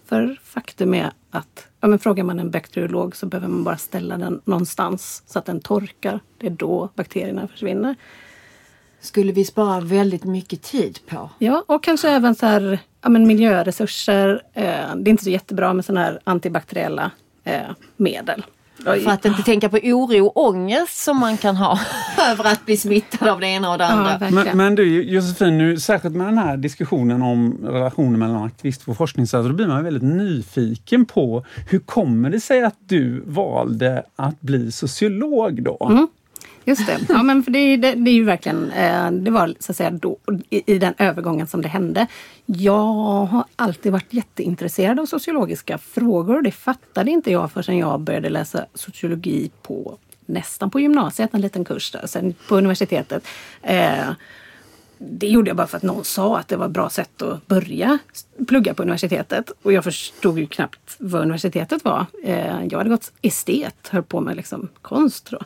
[0.05, 4.17] För faktum är att ja, men frågar man en bakteriolog så behöver man bara ställa
[4.17, 6.19] den någonstans så att den torkar.
[6.37, 7.95] Det är då bakterierna försvinner.
[8.99, 11.29] Skulle vi spara väldigt mycket tid på.
[11.39, 14.43] Ja, och kanske även så här, ja, men miljöresurser.
[14.53, 17.11] Eh, det är inte så jättebra med sådana här antibakteriella
[17.43, 18.43] eh, medel.
[18.83, 21.79] För att inte tänka på oro och ångest som man kan ha
[22.31, 24.17] över att bli smittad av det ena och det andra.
[24.21, 28.87] Ja, men, men, du Josefin, nu, särskilt med den här diskussionen om relationen mellan aktivist
[28.87, 34.03] och forskningsarbete, då blir man väldigt nyfiken på hur kommer det sig att du valde
[34.15, 35.87] att bli sociolog då?
[35.91, 36.07] Mm.
[36.65, 36.99] Just det.
[37.09, 39.91] Ja, men för det, det, det är ju verkligen, eh, det var så att säga
[39.91, 40.17] då,
[40.49, 42.07] i, i, den övergången som det hände.
[42.45, 42.83] Jag
[43.25, 48.29] har alltid varit jätteintresserad av sociologiska frågor och det fattade inte jag förrän jag började
[48.29, 53.27] läsa sociologi på nästan på gymnasiet, en liten kurs där, sen på universitetet.
[53.61, 54.09] Eh,
[54.97, 57.47] det gjorde jag bara för att någon sa att det var ett bra sätt att
[57.47, 57.97] börja
[58.47, 59.51] plugga på universitetet.
[59.61, 62.05] Och jag förstod ju knappt vad universitetet var.
[62.23, 65.29] Eh, jag hade gått estet, höll på med liksom konst.
[65.31, 65.39] Då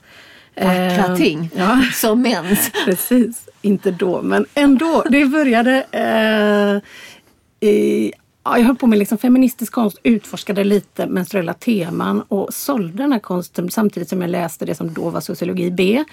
[0.62, 1.82] vackra eh, ting ja.
[1.93, 2.72] som mens.
[2.86, 5.04] Precis, inte då men ändå.
[5.10, 8.12] Det började eh, i
[8.43, 13.12] ja, jag höll på med liksom feministisk konst, utforskade lite menstruella teman och sålde den
[13.12, 16.04] här konsten samtidigt som jag läste det som då var sociologi B.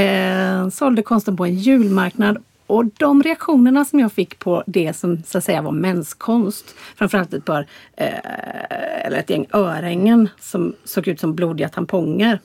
[0.00, 5.22] Eh, sålde konsten på en julmarknad och de reaktionerna som jag fick på det som
[5.26, 11.08] så att säga var menskonst, framförallt ett par, eh, eller ett gäng örhängen som såg
[11.08, 12.40] ut som blodiga tamponger.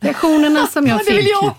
[0.00, 1.28] Reaktionerna som jag fick.
[1.28, 1.54] jag!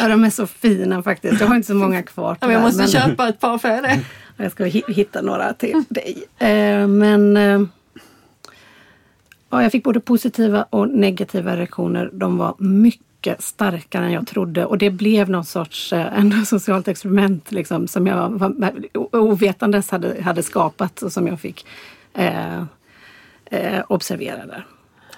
[0.00, 1.40] Ja, de är så fina faktiskt.
[1.40, 2.36] Jag har inte så många kvar.
[2.40, 4.00] Ja, jag måste men- köpa ett par för det.
[4.36, 6.24] jag ska hi- hitta några till dig.
[6.38, 7.60] Eh, men eh,
[9.50, 12.10] ja, jag fick både positiva och negativa reaktioner.
[12.12, 16.88] De var mycket starkare än jag trodde och det blev någon sorts eh, ändå socialt
[16.88, 18.52] experiment liksom, som jag var,
[19.12, 21.66] ovetandes hade, hade skapat och som jag fick
[22.14, 22.58] eh,
[23.50, 24.66] eh, observera där.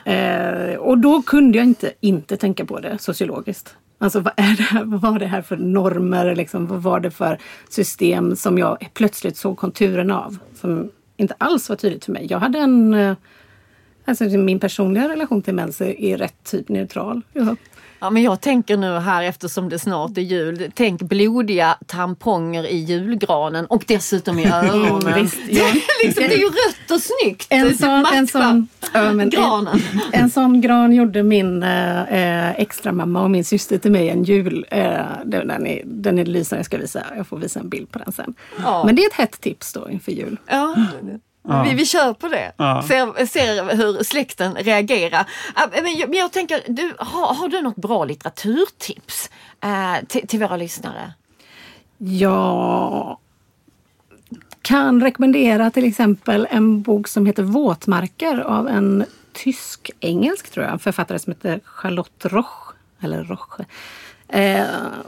[0.04, 3.76] Eh, och då kunde jag inte inte tänka på det sociologiskt.
[3.98, 7.10] Alltså vad, är det här, vad var det här för normer, liksom, vad var det
[7.10, 10.38] för system som jag plötsligt såg konturen av?
[10.54, 12.26] Som inte alls var tydligt för mig.
[12.30, 13.16] Jag hade en, eh,
[14.04, 17.22] alltså min personliga relation till mens är, rätt typ neutral.
[17.32, 17.56] Jag
[18.00, 20.70] Ja, men jag tänker nu här eftersom det snart är jul.
[20.74, 25.22] Tänk blodiga tamponger i julgranen och dessutom i öronen.
[25.22, 25.74] visst, det, är
[26.06, 27.46] liksom, det är ju rött och snyggt.
[27.50, 29.80] En sån, en sån, ja, men granen.
[29.92, 34.08] En, en sån gran gjorde min eh, eh, extra mamma och min syster till mig
[34.08, 34.66] en jul.
[34.70, 37.04] Eh, den, den, är, den är lysande, jag ska visa.
[37.16, 38.34] Jag får visa en bild på den sen.
[38.62, 38.82] Ja.
[38.86, 40.36] Men det är ett hett tips då inför jul.
[40.46, 40.74] Ja.
[41.64, 42.52] Vi, vi kör på det.
[42.56, 42.84] Ja.
[42.88, 45.26] Ser, ser hur släkten reagerar.
[45.54, 50.26] Ah, Men jag, men jag tänker, du, har, har du något bra litteraturtips eh, till,
[50.28, 51.12] till våra lyssnare?
[51.98, 53.16] Jag
[54.62, 61.18] kan rekommendera till exempel en bok som heter Våtmarker av en tysk-engelsk tror jag, författare
[61.18, 62.70] som heter Charlotte Roch.
[63.02, 63.64] Eller Roche.
[64.28, 64.64] Eh,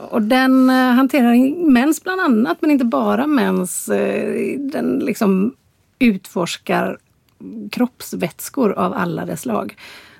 [0.09, 3.89] och den eh, hanterar mens bland annat, men inte bara mens.
[3.89, 5.53] Eh, den liksom
[6.03, 6.97] utforskar
[7.71, 9.75] kroppsvätskor av alla dess slag.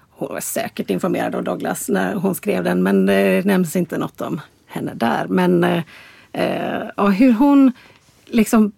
[0.10, 4.22] Hon var säkert informerad av Douglas när hon skrev den, men det nämns inte något
[4.22, 5.28] om henne där.
[5.28, 5.84] Men eh,
[6.34, 7.72] eh ja, hur hon
[8.26, 8.72] liksom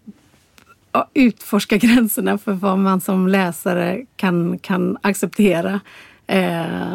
[0.92, 5.80] ja, utforskar gränserna för vad man som läsare kan, kan acceptera
[6.28, 6.94] eh,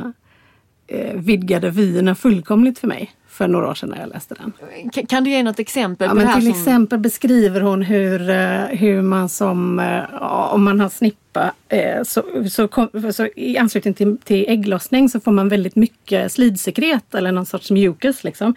[0.87, 4.53] eh vidgade vyerna fullkomligt för mig för några år sedan när jag läste den.
[4.93, 8.65] Kan, kan du ge något exempel Ja, men till som, exempel beskriver hon hur, eh,
[8.65, 13.95] hur man som, eh, om man har snippa, eh, så, så, kom, så i anslutning
[13.95, 18.25] till, till ägglossning så får man väldigt mycket slidsekret eller någon sorts mucus.
[18.25, 18.55] Liksom.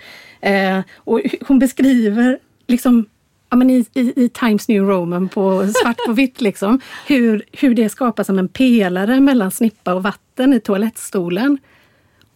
[0.95, 3.05] Och hon beskriver liksom
[3.49, 7.73] Ja, men i, i, I Times New Roman på svart på vitt liksom, hur, hur
[7.73, 11.57] det skapas som en pelare mellan snippa och vatten i toalettstolen.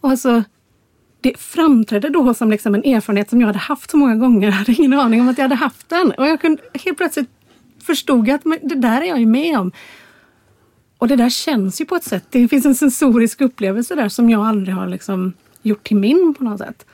[0.00, 0.42] Och alltså,
[1.20, 4.46] det framträdde då som liksom en erfarenhet som jag hade haft så många gånger.
[4.48, 6.10] Jag hade ingen aning om att jag hade haft den.
[6.10, 7.28] Och jag kunde helt plötsligt
[7.82, 9.72] förstod att men det där är jag ju med om.
[10.98, 12.24] Och det där känns ju på ett sätt.
[12.30, 16.44] Det finns en sensorisk upplevelse där som jag aldrig har liksom gjort till min på
[16.44, 16.86] något sätt.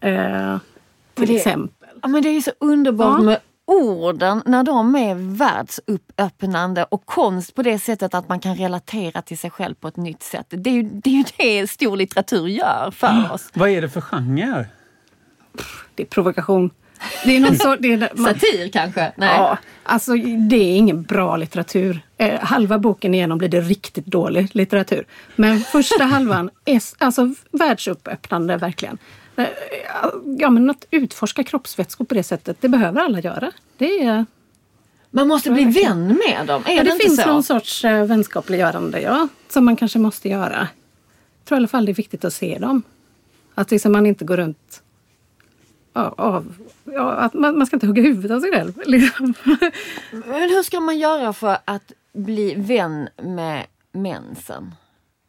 [0.00, 0.58] Eh,
[1.14, 1.88] till det- exempel.
[2.02, 3.24] Ja, men det är ju så underbart Ja.
[3.24, 9.22] med orden när de är världsöppnande och konst på det sättet att man kan relatera
[9.22, 10.46] till sig själv på ett nytt sätt.
[10.48, 13.48] Det är ju det, är ju det stor litteratur gör för oss.
[13.54, 14.66] Vad är det för genre?
[15.94, 16.70] Det är provokation.
[17.24, 19.12] Det är någon så, det är, man, Satir kanske?
[19.16, 19.36] Nej.
[19.36, 20.12] Ja, alltså
[20.48, 22.00] det är ingen bra litteratur.
[22.16, 25.06] Eh, halva boken igenom blir det riktigt dålig litteratur.
[25.36, 28.98] Men första halvan är alltså världsuppäppnande verkligen.
[30.38, 33.52] Ja, men att utforska kroppsvätskor på det sättet, det behöver alla göra.
[33.78, 34.26] Det, är,
[35.10, 37.28] Man måste bli vän med dem, är ja, det, det finns så?
[37.28, 40.68] någon sorts eh, vänskapliggörande, ja, som man kanske måste göra.
[41.38, 42.82] Jag tror i alla fall det är viktigt att se dem.
[43.54, 44.82] Att liksom man inte går runt
[45.96, 48.82] av, ja, att man, man ska inte hugga huvudet av sig själv.
[48.86, 49.34] Liksom.
[50.10, 54.74] Men hur ska man göra för att bli vän med mensen?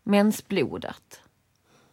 [0.03, 1.21] Mensblodet?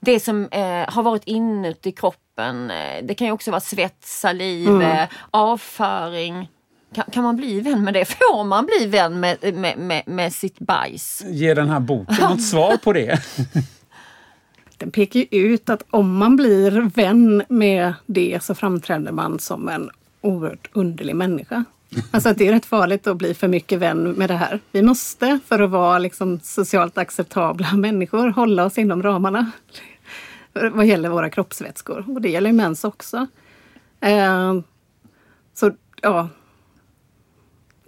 [0.04, 2.70] Det som eh, har varit inuti kroppen.
[2.70, 4.80] Eh, det kan ju också vara svett, saliv, Mm.
[4.82, 6.48] eh, avföring.
[6.94, 8.04] Kan, kan man bli vän med det?
[8.08, 11.22] Får man bli vän med, med, med, med sitt bajs?
[11.26, 13.20] Ger den här boken något svar på det?
[14.78, 19.68] Den pekar ju ut att om man blir vän med det så framträder man som
[19.68, 21.64] en oerhört underlig människa.
[22.10, 24.60] Alltså att det är rätt farligt att bli för mycket vän med det här.
[24.72, 29.50] Vi måste, för att vara liksom socialt acceptabla människor, hålla oss inom ramarna.
[30.72, 32.04] Vad gäller våra kroppsvätskor.
[32.08, 33.26] Och det gäller ju mens också.
[34.00, 34.54] Eh,
[35.54, 36.28] så ja.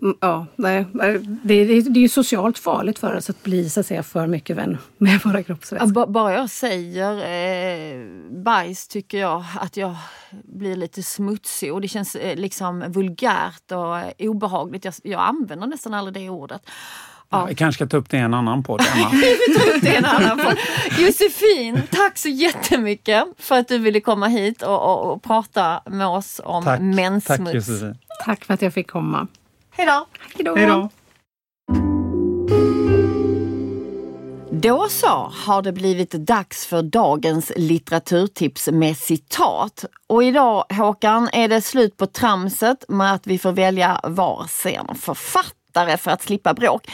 [0.03, 3.81] Mm, ja, nej, det, det, det är ju socialt farligt för oss att bli så
[3.81, 6.07] att säga, för mycket vän med våra kroppsvätskor.
[6.07, 9.97] B bara jag säger eh, bajs tycker jag att jag
[10.45, 14.85] blir lite smutsig och det känns eh, liksom vulgärt och eh, obehagligt.
[14.85, 16.63] Jag, jag använder nästan aldrig det ordet.
[17.31, 17.45] Ja.
[17.45, 19.11] Vi kanske ska ta upp det i en annan podd, Emma.
[19.83, 20.57] det en annan podd.
[20.99, 26.07] Josefin, tack så jättemycket för att du ville komma hit och, och, och prata med
[26.07, 26.81] oss om tack.
[26.81, 27.45] menssmuts.
[27.45, 27.99] Tack Josefin.
[28.25, 29.27] Tack för att jag fick komma.
[29.71, 30.07] Hej då!
[30.57, 30.89] Hej då!
[34.51, 39.85] Då så har det blivit dags för dagens litteraturtips med citat.
[40.07, 45.56] Och idag Håkan är det slut på tramset med att vi får välja varsin författare
[45.97, 46.91] för att slippa bråk.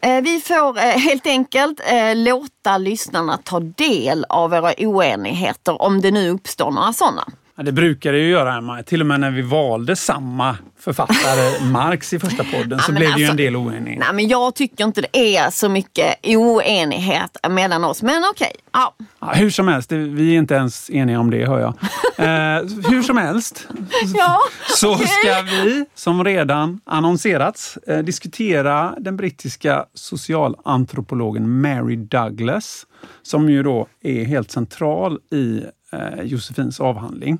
[0.00, 6.00] Eh, vi får eh, helt enkelt eh, låta lyssnarna ta del av våra oenigheter om
[6.00, 7.24] det nu uppstår några sådana.
[7.56, 8.82] Ja, det brukar det ju göra, Emma.
[8.82, 13.12] Till och med när vi valde samma författare, Marx, i första podden så ja, blev
[13.12, 13.98] det ju en alltså, del oenighet.
[13.98, 18.02] Nej, men jag tycker inte det är så mycket oenighet mellan oss.
[18.02, 18.46] Men okej.
[18.46, 18.94] Okay, ja.
[19.20, 19.32] ja.
[19.32, 21.74] hur som helst, vi är inte ens eniga om det hör jag.
[22.16, 23.68] Eh, hur som helst
[24.14, 24.38] ja,
[24.76, 25.06] så okay.
[25.06, 32.86] ska vi, som redan annonserats, eh, diskutera den brittiska socialantropologen Mary Douglas
[33.22, 35.62] som ju då är helt central i
[35.94, 37.38] Eh, Josefins avhandling.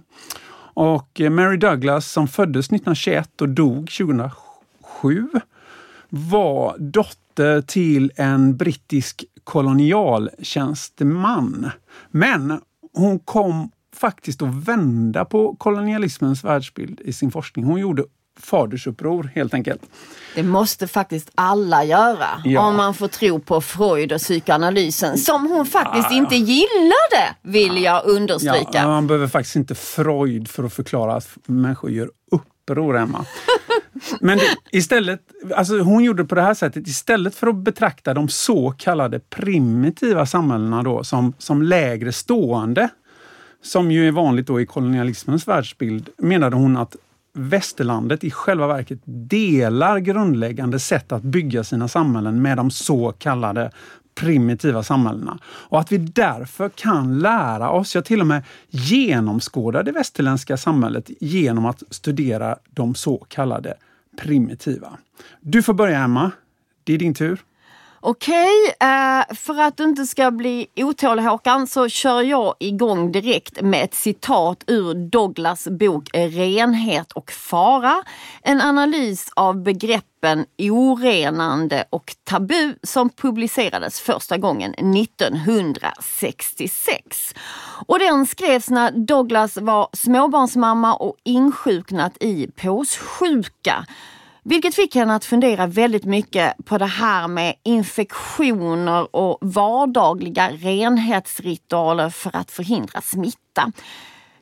[0.74, 5.28] Och eh, Mary Douglas som föddes 1921 och dog 2007
[6.08, 11.70] var dotter till en brittisk kolonialtjänsteman.
[12.10, 12.60] Men
[12.92, 17.64] hon kom faktiskt att vända på kolonialismens världsbild i sin forskning.
[17.64, 18.04] Hon gjorde
[18.40, 19.82] fadersuppror helt enkelt.
[20.34, 22.60] Det måste faktiskt alla göra ja.
[22.60, 26.16] om man får tro på Freud och psykoanalysen som hon faktiskt ja.
[26.16, 28.68] inte gillade vill jag understryka.
[28.72, 33.24] Ja, man behöver faktiskt inte Freud för att förklara att människor gör uppror, Emma.
[34.20, 35.20] Men det, istället,
[35.54, 40.26] alltså hon gjorde på det här sättet, istället för att betrakta de så kallade primitiva
[40.26, 42.88] samhällena då som, som lägre stående,
[43.62, 46.96] som ju är vanligt då i kolonialismens världsbild, menade hon att
[47.34, 53.70] västerlandet i själva verket delar grundläggande sätt att bygga sina samhällen med de så kallade
[54.14, 55.38] primitiva samhällena.
[55.44, 61.10] Och att vi därför kan lära oss, ja till och med genomskåda det västerländska samhället
[61.20, 63.74] genom att studera de så kallade
[64.22, 64.98] primitiva.
[65.40, 66.30] Du får börja Emma.
[66.84, 67.40] Det är din tur.
[68.06, 73.62] Okej, eh, för att du inte ska bli otålig Håkan så kör jag igång direkt
[73.62, 78.02] med ett citat ur Douglas bok Renhet och fara.
[78.42, 87.34] En analys av begreppen orenande och tabu som publicerades första gången 1966.
[87.86, 93.86] Och den skrevs när Douglas var småbarnsmamma och insjuknat i påssjuka.
[94.46, 102.10] Vilket fick henne att fundera väldigt mycket på det här med infektioner och vardagliga renhetsritualer
[102.10, 103.72] för att förhindra smitta.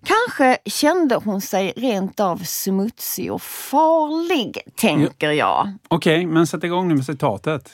[0.05, 5.73] Kanske kände hon sig rent av smutsig och farlig, tänker jag.
[5.89, 7.71] Okej, okay, men sätt igång nu med citatet.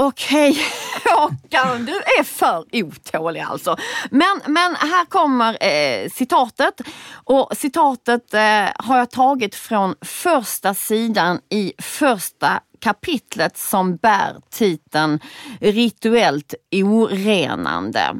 [0.00, 0.58] Okej,
[1.04, 3.76] Håkan, du är för otålig alltså.
[4.10, 6.80] Men, men här kommer eh, citatet.
[7.24, 15.20] Och citatet eh, har jag tagit från första sidan i första kapitlet som bär titeln
[15.60, 18.14] Rituellt orenande.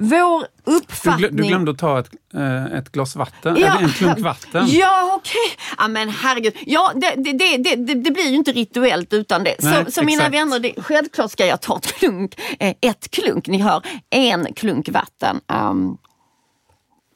[0.00, 1.36] Vår uppfattning...
[1.36, 4.66] Du, glömde att ta ett, äh, ett glas vatten, ja, en klunk vatten.
[4.68, 5.34] Ja, okej.
[5.46, 5.74] Okay.
[5.78, 6.54] Ja, men herregud.
[6.66, 9.56] Ja, det, det, det, det, blir ju inte rituellt utan det.
[9.62, 13.48] Nej, så, så mina vänner, det, självklart ska jag ta ett klunk, eh, ett klunk,
[13.48, 15.40] ni hör, en klunk vatten.
[15.46, 15.98] Um,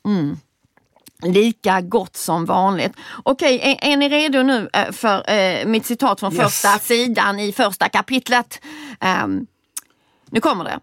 [0.07, 0.37] mm.
[1.23, 2.93] Lika gott som vanligt.
[3.23, 6.43] Okej, okay, är, är, ni redo nu eh, för eh, mitt citat från yes.
[6.43, 8.61] första sidan i första kapitlet?
[9.25, 9.47] Um,
[10.31, 10.81] nu kommer det.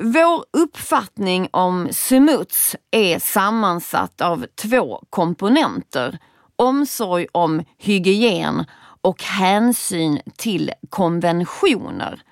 [0.00, 6.18] Vår uppfattning om smuts är sammansatt av två komponenter.
[6.56, 8.64] Omsorg om hygien
[9.00, 12.22] och hänsyn till konventioner.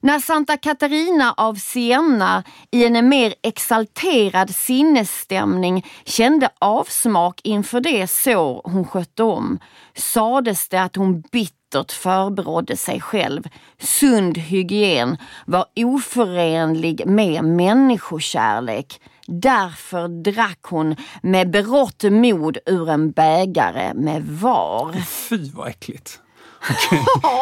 [0.00, 8.60] När Santa Catarina av Siena i en mer exalterad sinnesstämning kände avsmak inför det sår
[8.64, 9.58] hon skötte om
[9.94, 13.42] sades det att hon bitt bittert förebrådde sig själv.
[13.78, 15.16] Sund hygien
[15.46, 19.00] var oförenlig med människokärlek.
[19.26, 24.92] Därför drack hon med berått mod ur en bägare med var.
[25.06, 26.20] Fy vad äckligt!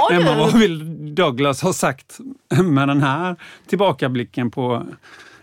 [0.07, 0.21] Okay.
[0.21, 2.19] Emma, vad vill Douglas ha sagt
[2.65, 4.87] med den här tillbakablicken på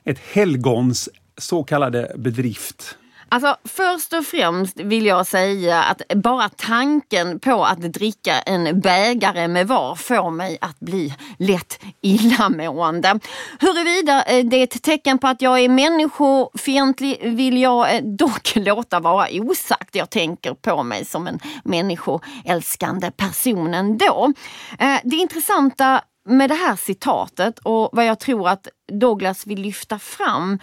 [0.03, 2.97] ett helgons så kallade bedrift?
[3.33, 9.47] Alltså först och främst vill jag säga att bara tanken på att dricka en bägare
[9.47, 13.19] med var får mig att bli lätt illamående.
[13.59, 18.55] Huruvida eh, det är ett tecken på att jag är människofientlig vill jag eh, dock
[18.55, 19.95] låta vara osagt.
[19.95, 24.33] Jag tänker på mig som en människoälskande person ändå.
[24.79, 29.99] Eh, det intressanta med det här citatet och vad jag tror att Douglas vill lyfta
[29.99, 30.59] fram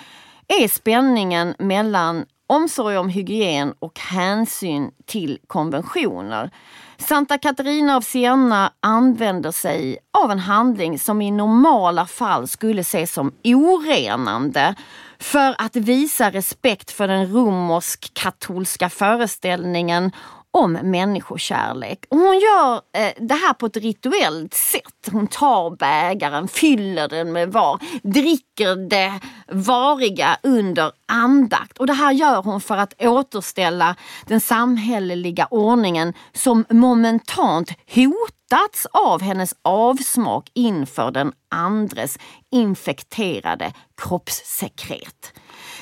[0.49, 6.51] är spänningen mellan omsorg om hygien och hänsyn till konventioner.
[6.99, 13.13] Santa Catarina av Siena använder sig av en handling som i normala fall skulle ses
[13.13, 14.75] som orenande
[15.19, 20.13] för att visa respekt för den romersk-katolska föreställningen
[20.51, 22.05] om människokärlek.
[22.09, 25.09] Och hon gör eh, det här på ett rituellt sätt.
[25.13, 29.21] Hon tar bägaren, fyller den med var, dricker det
[29.53, 31.79] variga under andakt.
[31.79, 33.97] Och det här gör hon för att återställa
[34.27, 42.19] den samhälleliga ordningen som momentant hotats av hennes avsmak inför den andres
[42.51, 45.33] infekterade kroppssekret.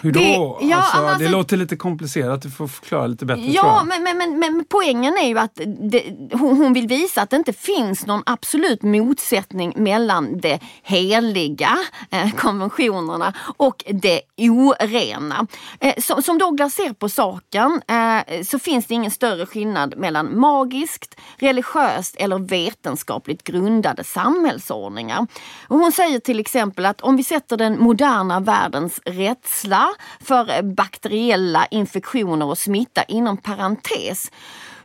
[0.01, 0.21] Hur då?
[0.21, 4.03] Det- ja, alltså, alltså- det låter lite komplicerat, du får förklara lite bättre Ja, men,
[4.03, 7.53] men, men, men poängen är ju att det, hon, hon vill visa att det inte
[7.53, 11.79] finns någon absolut motsättning mellan det heliga,
[12.11, 15.47] eh, konventionerna, och det orena.
[15.81, 20.39] Eh, som, som Douglas ser på saken eh, så finns det ingen större skillnad mellan
[20.41, 25.27] magiskt, religiöst eller vetenskapligt grundade samhällsordningar.
[25.69, 29.88] Och hon säger till exempel att om vi sätter den moderna världens rädsla
[30.21, 34.31] för bakteriella infektioner och smitta inom parentes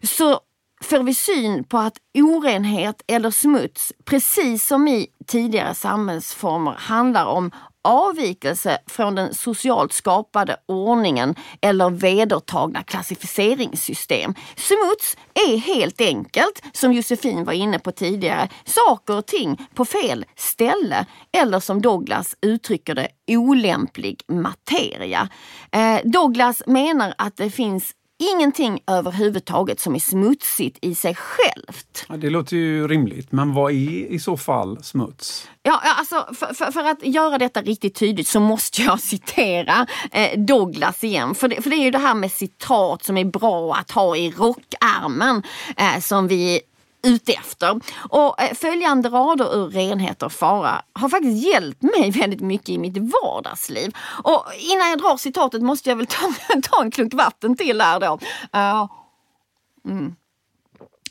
[0.03, 0.39] så
[0.83, 7.51] får vi syn på att orenhet eller smuts, precis som i tidigare samhällsformer, handlar om
[7.83, 14.33] avvikelse från den socialt skapade ordningen eller vedertagna klassificeringssystem.
[14.55, 15.17] Smuts
[15.47, 21.05] är helt enkelt, som Josefin var inne på tidigare, saker och ting på fel ställe
[21.37, 25.29] eller som Douglas uttrycker det, olämplig materia.
[25.71, 32.05] Eh, Douglas menar att det finns ingenting överhuvudtaget som är smutsigt i sig självt.
[32.09, 35.47] Ja, det låter ju rimligt, men vad är i så fall smuts?
[35.63, 40.39] Ja, alltså, för, för, för att göra detta riktigt tydligt så måste jag citera eh,
[40.39, 41.35] Douglas igen.
[41.35, 44.15] För det, för det är ju det här med citat som är bra att ha
[44.15, 45.43] i rockärmen
[45.77, 46.61] eh, som vi
[47.03, 47.79] ute efter.
[48.09, 52.77] Och eh, följande rader ur Renhet och fara har faktiskt hjälpt mig väldigt mycket i
[52.77, 53.95] mitt vardagsliv.
[54.23, 56.33] Och innan jag drar citatet måste jag väl ta,
[56.63, 58.19] ta en klunk vatten till här då.
[58.53, 58.85] Eh,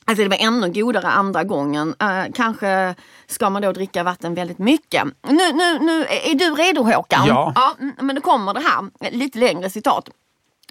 [0.04, 1.94] Alltså det var ännu godare andra gången.
[2.00, 2.94] Eh, kanske
[3.26, 5.04] ska man då dricka vatten väldigt mycket.
[5.28, 7.26] Nu, nu, nu är du redo Håkan?
[7.26, 7.52] Ja.
[7.54, 7.74] ja.
[7.80, 10.08] mm, Men nu kommer det här, lite längre citat.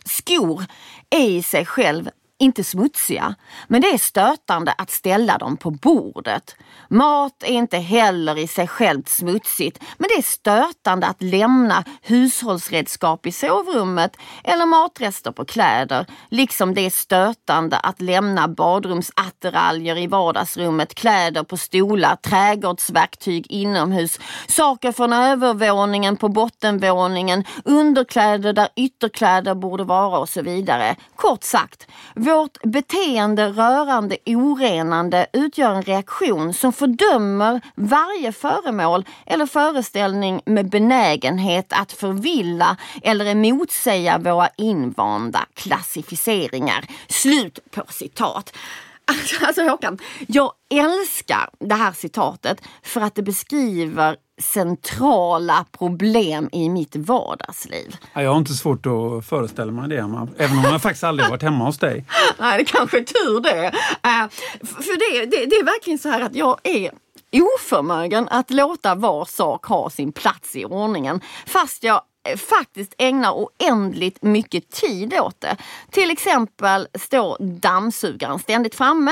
[0.05, 0.65] Skor
[1.09, 2.09] är i sig själv
[2.42, 3.36] inte smutsiga,
[3.68, 6.56] men det är stötande att ställa dem på bordet.
[6.89, 13.26] Mat är inte heller i sig självt smutsigt, men det är stötande att lämna hushållsredskap
[13.26, 20.96] i sovrummet eller matrester på kläder, liksom det är stötande att lämna badrumsattiraljer i vardagsrummet,
[20.96, 30.20] kläder på stolar, trädgårdsverktyg inomhus, saker från övervåningen på bottenvåningen, underkläder där ytterkläder borde vara
[30.20, 30.96] och så vidare.
[31.16, 31.88] Kort sagt,
[32.32, 41.66] vårt beteende rörande orenande utgör en reaktion som fördömer varje föremål eller föreställning med benägenhet
[41.70, 46.86] att förvilla eller emotsäga våra invanda klassificeringar.
[47.08, 48.58] Slut på citat.
[49.06, 56.70] Alltså, alltså Håkan, jag älskar det här citatet för att det beskriver centrala problem i
[56.70, 57.96] mitt vardagsliv.
[58.14, 59.98] Ja, Jag har inte svårt att föreställa mig det,
[60.38, 62.06] även om jag faktiskt aldrig varit hemma hos dig.
[62.39, 63.66] Nej, det kanske är tur det.
[64.04, 64.28] Eh,
[64.64, 66.92] för det, det, det är verkligen så här att jag är
[67.34, 71.22] oförmögen att låta var sak ha sin plats i ordningen.
[71.48, 75.58] Fast jag eh, faktiskt ägnar oändligt mycket tid åt det.
[75.92, 79.12] Till exempel står dammsugaren ständigt framme.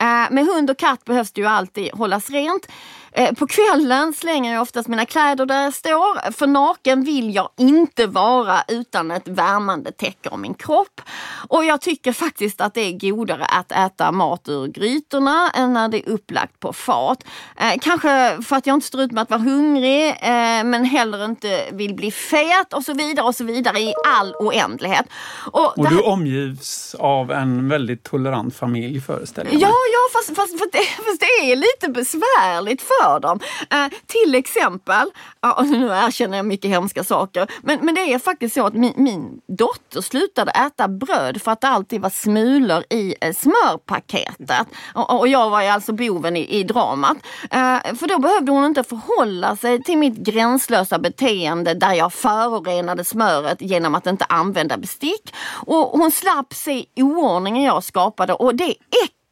[0.00, 2.68] Eh, Med hund och katt behövs det ju alltid hållas rent.
[3.12, 6.30] Eh, På kvällen slänger jag oftast mina kläder där jag står.
[6.32, 11.00] För naken vill jag inte vara utan ett värmande täcke om min kropp.
[11.48, 15.88] Och jag tycker faktiskt att det är godare att äta mat ur grytorna än när
[15.88, 17.24] det är upplagt på fat.
[17.56, 21.24] Eh, kanske för att jag inte står ut med att vara hungrig eh, men heller
[21.24, 25.06] inte vill bli fet och så vidare och så vidare i all oändlighet.
[25.52, 29.74] Och Och det du här- omgivs av en väldigt tolerant familj föreställer jag Ja, mig.
[29.92, 33.40] ja fast, fast, fast, det, fast det är lite besvärligt för berör dem.
[33.70, 35.10] Eh, till exempel,
[35.56, 38.92] och nu erkänner jag mycket hemska saker, men, men det är faktiskt så att min,
[38.96, 44.66] min dotter slutade äta bröd för att det alltid var smulor i eh, smörpaketet.
[44.94, 47.16] Och, och jag var ju alltså boven i, i dramat.
[47.50, 53.04] Eh, för då behövde hon inte förhålla sig till mitt gränslösa beteende där jag förorenade
[53.04, 55.34] smöret genom att inte använda bestick.
[55.66, 58.74] Och hon slapp se oordningen jag skapade och det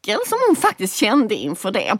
[0.06, 1.92] artikel som hon faktiskt kände inför det.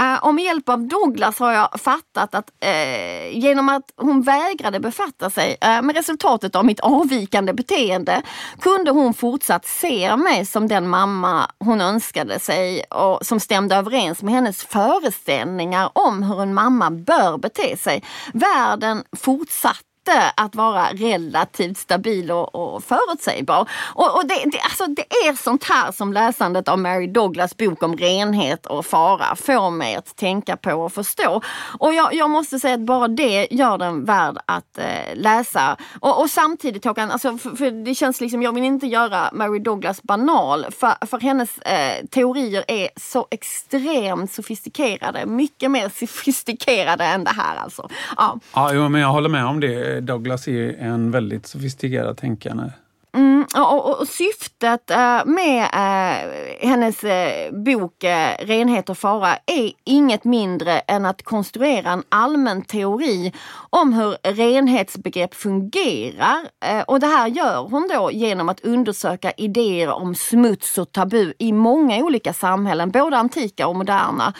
[0.00, 4.80] Uh, och med hjälp av Douglas har jag fattat att uh, genom att hon vägrade
[4.80, 8.22] befatta sig uh, med resultatet av mitt avvikande beteende
[8.60, 14.22] kunde hon fortsatt se mig som den mamma hon önskade sig och som stämde överens
[14.22, 18.02] med hennes föreställningar om hur en mamma bör bete sig.
[18.32, 19.91] Världen fortsatte
[20.36, 23.68] att vara relativt stabil och, och förutsägbar.
[23.94, 27.82] Och, och det, det, alltså det är sånt här som läsandet av Mary Douglas bok
[27.82, 31.42] om renhet och fara får mig att tänka på och förstå.
[31.78, 35.76] Och jag, jag måste säga att bara det gör den värd att eh, läsa.
[36.00, 39.58] Och, och, samtidigt Håkan, alltså, för, för, det känns liksom, jag vill inte göra Mary
[39.58, 45.26] Douglas banal för, för hennes eh, teorier är så extremt sofistikerade.
[45.26, 47.88] Mycket mer sofistikerade än det här alltså.
[48.16, 49.91] Ja, ja men jag håller med om det.
[50.00, 52.72] Douglas är en väldigt sofistikerad tänkare.
[53.16, 58.04] Mm, och, och, syftet eh, med eh, hennes eh, bok
[58.38, 63.32] Renhet och fara är inget mindre än att konstruera en allmän teori
[63.70, 66.46] om hur renhetsbegrepp fungerar.
[66.86, 71.52] och det här gör hon då genom att undersöka idéer om smuts och tabu i
[71.52, 74.34] många olika samhällen, både antika och moderna.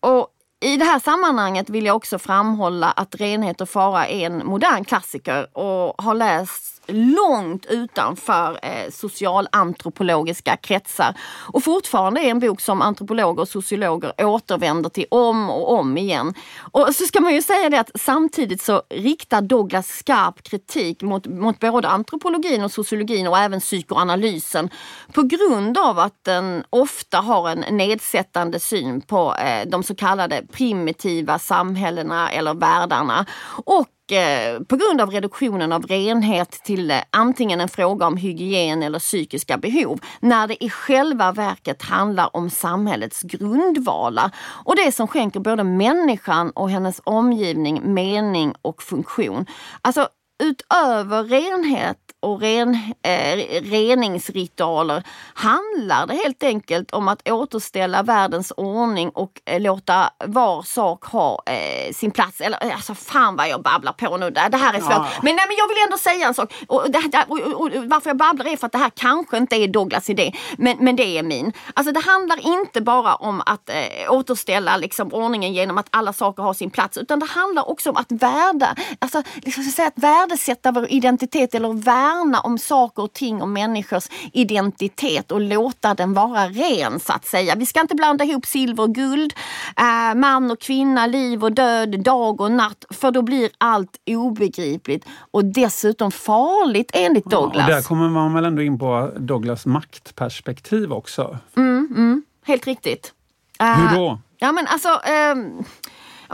[0.00, 0.28] och
[0.64, 4.84] i det här sammanhanget vill jag också framhålla att Renhet och fara är en modern
[4.84, 11.14] klassiker och har lästs långt utanför eh, socialantropologiska kretsar.
[11.52, 16.34] Och fortfarande är en bok som antropologer och sociologer återvänder till om och om igen.
[16.58, 21.26] Och så ska man ju säga det att samtidigt så riktar Douglas skarp kritik mot,
[21.26, 24.70] mot både antropologin och sociologin och även psykoanalysen
[25.12, 30.42] på grund av att den ofta har en nedsättande syn på eh, de så kallade
[30.52, 33.26] primitiva samhällena eller världarna.
[33.64, 38.82] Och Eh, på grund av reduktionen av renhet till eh, antingen en fråga om hygien
[38.82, 44.30] eller psykiska behov när det i själva verket handlar om samhällets grundvalar
[44.64, 49.46] och det som skänker både människan och hennes omgivning mening och funktion.
[49.82, 50.08] Alltså
[50.42, 55.02] utöver renhet och ren, eh, reningsritaler
[55.34, 61.42] handlar det helt enkelt om att återställa världens ordning och eh, låta var sak ha
[61.46, 62.40] eh, sin plats.
[62.40, 64.30] Eller eh, alltså fan vad jag babblar på nu.
[64.30, 64.90] Det, det här är svårt.
[64.90, 65.08] Ja.
[65.22, 66.54] Men, nej, men jag vill ändå säga en sak.
[66.68, 69.56] Och, det, och, och, och, varför jag babblar är för att det här kanske inte
[69.56, 70.32] är Douglas idé.
[70.58, 71.52] Men, men det är min.
[71.74, 76.42] Alltså det handlar inte bara om att eh, återställa liksom, ordningen genom att alla saker
[76.42, 76.98] har sin plats.
[76.98, 81.72] Utan det handlar också om att värda, alltså, liksom, säga, att värdesätta vår identitet eller
[81.72, 87.12] värde värna om saker och ting och människors identitet och låta den vara ren så
[87.12, 87.54] att säga.
[87.54, 89.34] Vi ska inte blanda ihop silver och guld,
[89.76, 95.06] äh, man och kvinna, liv och död, dag och natt för då blir allt obegripligt
[95.30, 97.68] och dessutom farligt enligt Douglas.
[97.68, 101.38] Ja, där kommer man väl ändå in på Douglas maktperspektiv också?
[101.56, 103.12] Mm, mm, helt riktigt.
[103.58, 104.18] Hur då?
[104.38, 104.88] Ja men alltså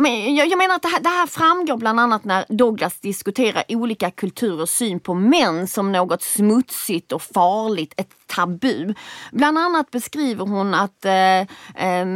[0.06, 4.10] ähm, jag, menar att det här, det här, framgår bland annat när Douglas diskuterar olika
[4.10, 8.94] kulturers syn på män som något smutsigt och farligt, ett tabu.
[9.32, 11.40] Bland annat beskriver hon att eh,
[11.86, 12.06] eh,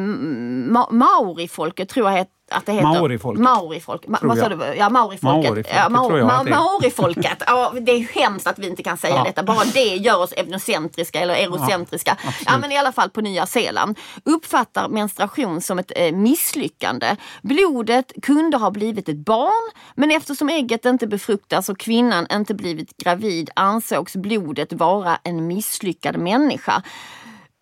[0.91, 2.21] Maorifolket, tror jag
[2.51, 3.43] att det heter Maorifolket.
[3.43, 4.07] Maorifolk.
[4.07, 4.75] Ma vad sa du?
[4.77, 5.23] Ja, Maorifolket.
[5.23, 7.43] Maorifolket, ja, Maori, Ma Maorifolket.
[7.47, 9.25] ja, det är hemskt att vi inte kan säga ja.
[9.25, 9.43] detta.
[9.43, 12.17] Bara det gör oss etnocentriska eller eurocentriska.
[12.25, 13.99] Ja, ja, men i alla fall på Nya Zeeland.
[14.25, 17.17] Uppfattar menstruation som ett eh, misslyckande.
[17.43, 22.97] Blodet kunde ha blivit ett barn men eftersom ägget inte befruktas och kvinnan inte blivit
[22.97, 26.83] gravid ansågs blodet vara en misslyckad människa.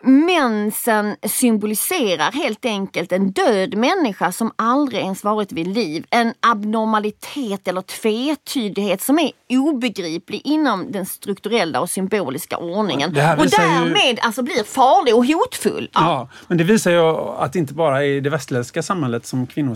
[0.05, 6.07] Mensen symboliserar helt enkelt en död människa som aldrig ens varit vid liv.
[6.11, 13.09] En abnormalitet eller tvetydighet som är obegriplig inom den strukturella och symboliska ordningen.
[13.11, 14.21] Och därmed ju...
[14.21, 15.91] alltså blir farlig och hotfull.
[15.93, 16.01] Ja.
[16.01, 16.29] ja.
[16.49, 19.75] men det visar ju att det inte bara är i det västerländska samhället som kvinnor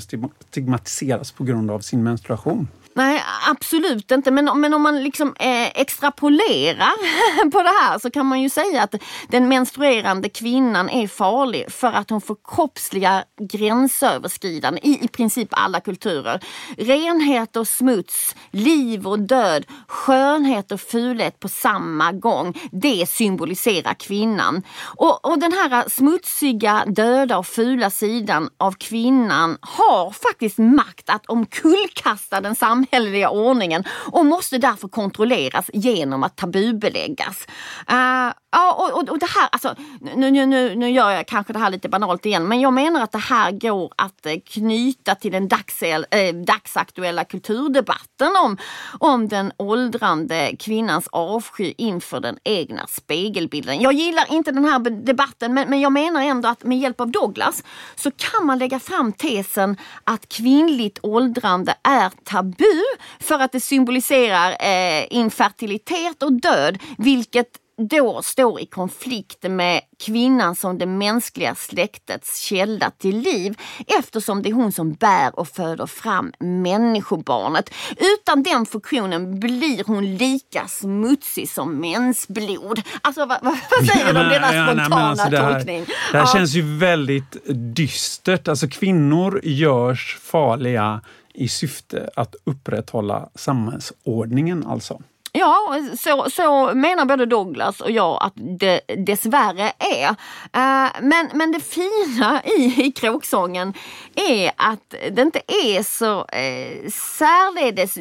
[0.50, 2.68] stigmatiseras på grund av sin menstruation.
[2.96, 4.30] Nej, absolut inte.
[4.30, 8.82] Men, men om man liksom eh, extrapolerar på det här så kan man ju säga
[8.82, 8.94] att
[9.28, 16.44] den menstruerande kvinnan är farlig för att hon förkroppsligar gränsöverskridande i i princip alla kulturer.
[16.78, 22.58] Renhet och smuts, liv och död skönhet och fulhet på samma gång.
[22.72, 24.62] Det symboliserar kvinnan.
[24.82, 31.26] Och, och den här smutsiga, döda och fula sidan av kvinnan har faktiskt makt att
[31.26, 32.85] omkullkasta den samhälleliga
[33.30, 37.46] ordningen och måste därför kontrolleras genom att tabubeläggas.
[37.90, 41.52] Uh, Ja, och, och, och, det här, alltså, nu, nu, nu, nu gör jag kanske
[41.52, 45.14] det här lite banalt igen, men jag menar att det här går att eh, knyta
[45.14, 48.56] till den dags, äh, eh, dagsaktuella kulturdebatten om,
[48.98, 53.80] om den åldrande kvinnans avsky inför den egna spegelbilden.
[53.80, 57.10] Jag gillar inte den här debatten, men, men jag menar ändå att med hjälp av
[57.10, 57.64] Douglas
[57.96, 62.75] så kan man lägga fram tesen att kvinnligt åldrande är tabu
[63.20, 67.48] för att det symboliserar eh, infertilitet och död, vilket
[67.78, 73.54] då står i konflikt med kvinnan som det mänskliga släktets källa till liv
[73.98, 77.74] eftersom det är hon som bär och föder fram människobarnet.
[78.18, 82.82] Utan den funktionen blir hon lika smutsig som mensblod.
[83.02, 85.84] Alltså vad, vad säger du om denna ja, spontana nej, alltså det här, tolkning?
[86.12, 86.32] Det här ja.
[86.32, 87.36] känns ju väldigt
[87.76, 88.48] dystert.
[88.48, 91.00] Alltså kvinnor görs farliga
[91.36, 95.00] i syfte att upprätthålla samhällsordningen alltså.
[95.38, 100.08] Ja, så, så menar både Douglas och jag att det dessvärre är.
[100.08, 103.74] Uh, men, men det fina i, i kråksången
[104.14, 107.94] är att det inte är så eh, uh, särledes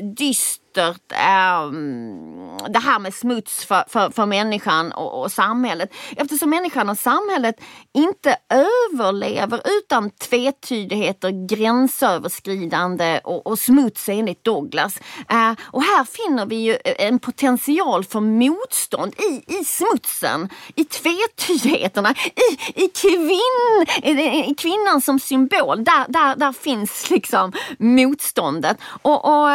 [0.76, 5.93] dystert eh, mm, det här med smuts för, för, för människan och, och, samhället.
[6.17, 7.55] Eftersom människan och samhället
[7.93, 14.97] inte överlever utan tvetydigheter, gränsöverskridande och, och smuts enligt Douglas.
[15.30, 22.15] Eh, och här finner vi ju en potential för motstånd i, i smutsen, i tvetydigheterna,
[22.36, 25.84] i, i, kvinn, i, i kvinnan som symbol.
[25.84, 28.78] Där, där, där finns liksom motståndet.
[29.01, 29.49] Och, och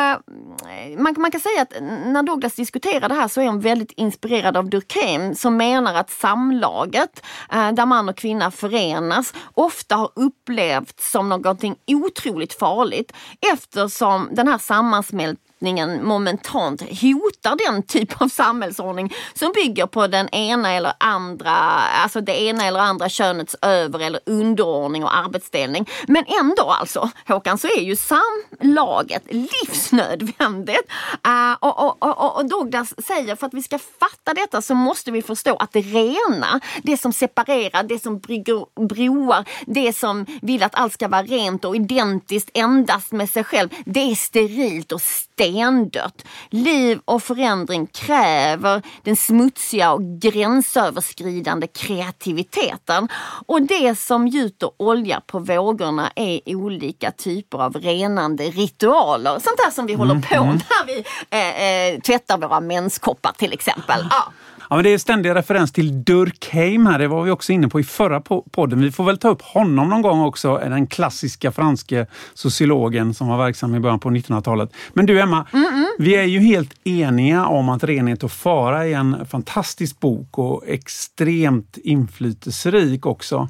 [0.99, 3.93] man man, man kan säga att när Douglas diskuterar det här så är hon väldigt
[3.93, 10.11] inspirerad av Durkheim som menar att samlaget eh, där man och kvinna förenas ofta har
[10.15, 13.13] upplevts som någonting otroligt farligt
[13.53, 20.29] eftersom den här sammansmältningen lagstiftningen momentant hotar den typ av samhällsordning som bygger på den
[20.29, 25.87] ena eller andra, alltså det ena eller andra könets över eller underordning och arbetsdelning.
[26.09, 30.91] Men ändå alltså, Håkan, så är ju samlaget livsnödvändigt.
[31.27, 35.23] Uh, och, och, och, Douglas säger för att vi ska fatta detta så måste vi
[35.23, 40.75] förstå att det rena, det som separerar, det som brygger broar, det som vill att
[40.75, 45.50] allt ska vara rent och identiskt endast med sig själv, det är sterilt och stelt
[45.51, 46.25] stendött.
[46.51, 53.09] Liv och förändring kräver den smutsiga och gränsöverskridande kreativiteten.
[53.47, 59.31] Och det som gjuter olja på vågorna är olika typer av renande ritualer.
[59.31, 60.55] Sånt där som vi håller på mm.
[60.55, 64.07] när vi eh, eh, tvättar våra menskoppar till exempel.
[64.11, 64.33] Ja.
[64.71, 66.99] Ja, men det är ständig referens till Durkheim här.
[66.99, 68.81] Det var vi också inne på i förra podden.
[68.81, 70.57] Vi får väl ta upp honom någon gång också.
[70.57, 74.71] Den klassiska franske sociologen som var verksam i början på 1900-talet.
[74.93, 75.87] Men du Emma, mm -mm.
[75.99, 80.62] vi är ju helt eniga om att Renhet och fara är en fantastisk bok och
[80.66, 83.49] extremt inflytelserik också.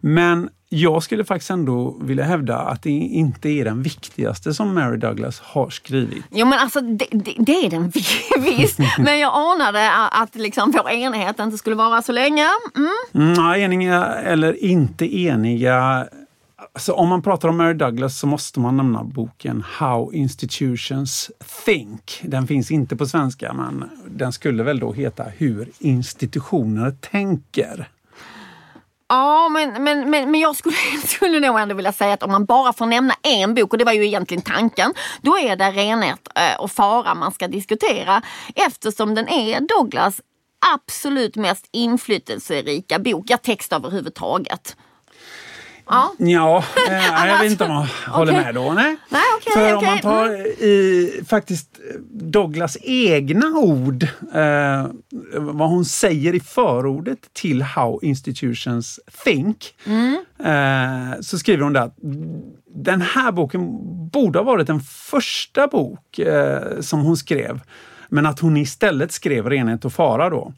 [0.00, 4.96] Men jag skulle faktiskt ändå vilja hävda att det inte är den viktigaste som Mary
[4.96, 6.24] Douglas har skrivit.
[6.30, 7.92] Jo men alltså det, det, det är den
[8.38, 8.78] visst.
[8.98, 12.46] men jag anade att liksom vår enighet inte skulle vara så länge.
[12.76, 13.32] Mm.
[13.32, 16.06] Mm, eniga eller inte eniga.
[16.72, 21.30] Alltså, om man pratar om Mary Douglas så måste man nämna boken How Institutions
[21.64, 22.20] Think.
[22.22, 27.88] Den finns inte på svenska men den skulle väl då heta Hur institutioner tänker.
[29.12, 32.44] Ja, men, men, men, men jag skulle, skulle nog ändå vilja säga att om man
[32.44, 36.28] bara får nämna en bok, och det var ju egentligen tanken, då är det Renhet
[36.34, 38.22] eh, och fara man ska diskutera
[38.54, 40.20] eftersom den är Douglas
[40.74, 44.76] absolut mest inflytelserika bok, ja text överhuvudtaget.
[45.90, 48.72] Ja, ja eh, jag vet inte om jag håller med då.
[48.72, 48.96] Nej.
[49.08, 49.74] nej okay, För okay.
[49.74, 50.46] om man tar mm.
[50.46, 51.80] i faktiskt
[52.10, 54.02] Douglas egna ord,
[54.34, 54.86] eh,
[55.32, 60.24] vad hon säger i förordet till How Institutions Think, mm.
[60.38, 61.96] eh, så skriver hon där att
[62.74, 63.60] den här boken
[64.08, 67.60] borde ha varit den första bok eh, som hon skrev,
[68.08, 70.52] men att hon istället skrev Renhet och fara då.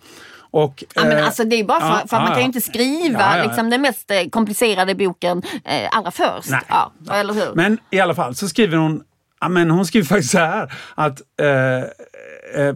[0.52, 2.44] Och, ja, men eh, alltså, det är bara för, ja, för att man kan ju
[2.44, 6.50] inte skriva liksom, den mest eh, komplicerade boken eh, allra först.
[6.50, 7.54] Nej, ja, eller hur?
[7.54, 9.02] Men i alla fall så skriver hon
[9.42, 11.46] Ja, men hon skriver faktiskt så här att eh,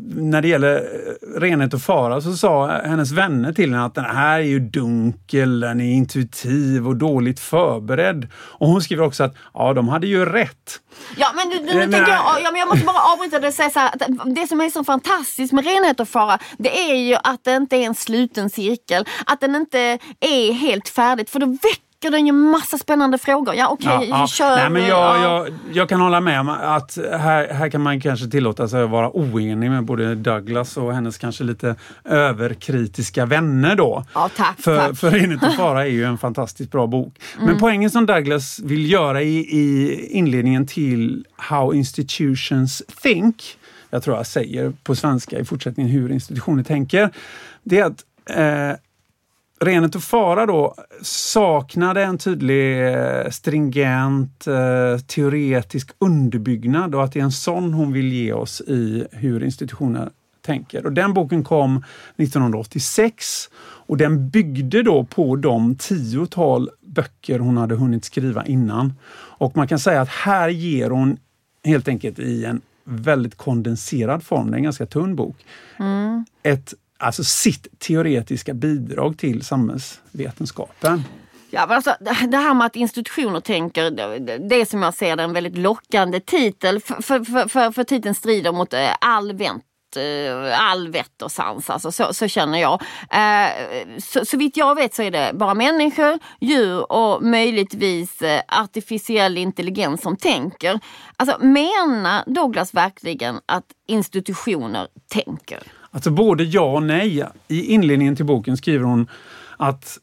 [0.00, 4.04] när det gäller eh, renhet och fara så sa hennes vänner till henne att den
[4.04, 8.28] här är ju dunkel, den är intuitiv och dåligt förberedd.
[8.34, 10.80] Och hon skriver också att ja, de hade ju rätt.
[11.16, 13.54] Ja men, du, nu Men- tänker jag, ja, men jag måste bara avbryta det och
[13.54, 16.96] säga så här, att det som är så fantastiskt med renhet och fara det är
[16.96, 19.04] ju att det inte är en sluten cirkel.
[19.26, 19.78] Att den inte
[20.20, 23.54] är helt färdigt för då väcker den ju massa spännande frågor.
[23.54, 24.56] Ja okej, kör.
[24.56, 25.22] Nej, men jag, ja.
[25.22, 28.90] jag, jag kan hålla med om att här, här kan man kanske tillåta sig att
[28.90, 34.04] vara oenig med både Douglas och hennes kanske lite överkritiska vänner då.
[34.14, 34.98] Ja, tack, för, tack.
[34.98, 37.18] för och fara är ju en fantastiskt bra bok.
[37.36, 37.46] Mm.
[37.46, 43.58] Men poängen som Douglas vill göra i, i inledningen till How Institutions Think,
[43.90, 47.10] jag tror jag säger på svenska i fortsättningen hur institutioner tänker,
[47.62, 48.76] det är att eh,
[49.60, 57.20] Renhet och fara då saknade en tydlig eh, stringent eh, teoretisk underbyggnad och att det
[57.20, 60.10] är en sån hon vill ge oss i hur institutioner
[60.42, 60.86] tänker.
[60.86, 61.84] Och den boken kom
[62.16, 68.94] 1986 och den byggde då på de tiotal böcker hon hade hunnit skriva innan.
[69.38, 71.16] Och man kan säga att här ger hon
[71.64, 75.36] helt enkelt i en väldigt kondenserad form, det är en ganska tunn bok,
[76.42, 81.04] ett, alltså sitt teoretiska bidrag till samhällsvetenskapen.
[81.50, 83.90] Ja, alltså, det här med att institutioner tänker,
[84.38, 86.80] det- är som jag ser det en väldigt lockande titel.
[86.80, 89.64] För, för, för, för, titeln strider mot eh, all vänt
[89.96, 92.82] eh, all vett och sans, alltså, så, så känner jag.
[93.10, 93.50] Eh,
[93.98, 99.38] så, så vitt jag vet så är det bara människor, djur och möjligtvis eh, artificiell
[99.38, 100.80] intelligens som tänker.
[101.16, 105.62] Alltså menar Douglas verkligen att institutioner tänker?
[105.96, 107.24] Alltså både ja och nej.
[107.48, 109.06] I inledningen till boken skriver hon
[109.56, 109.98] att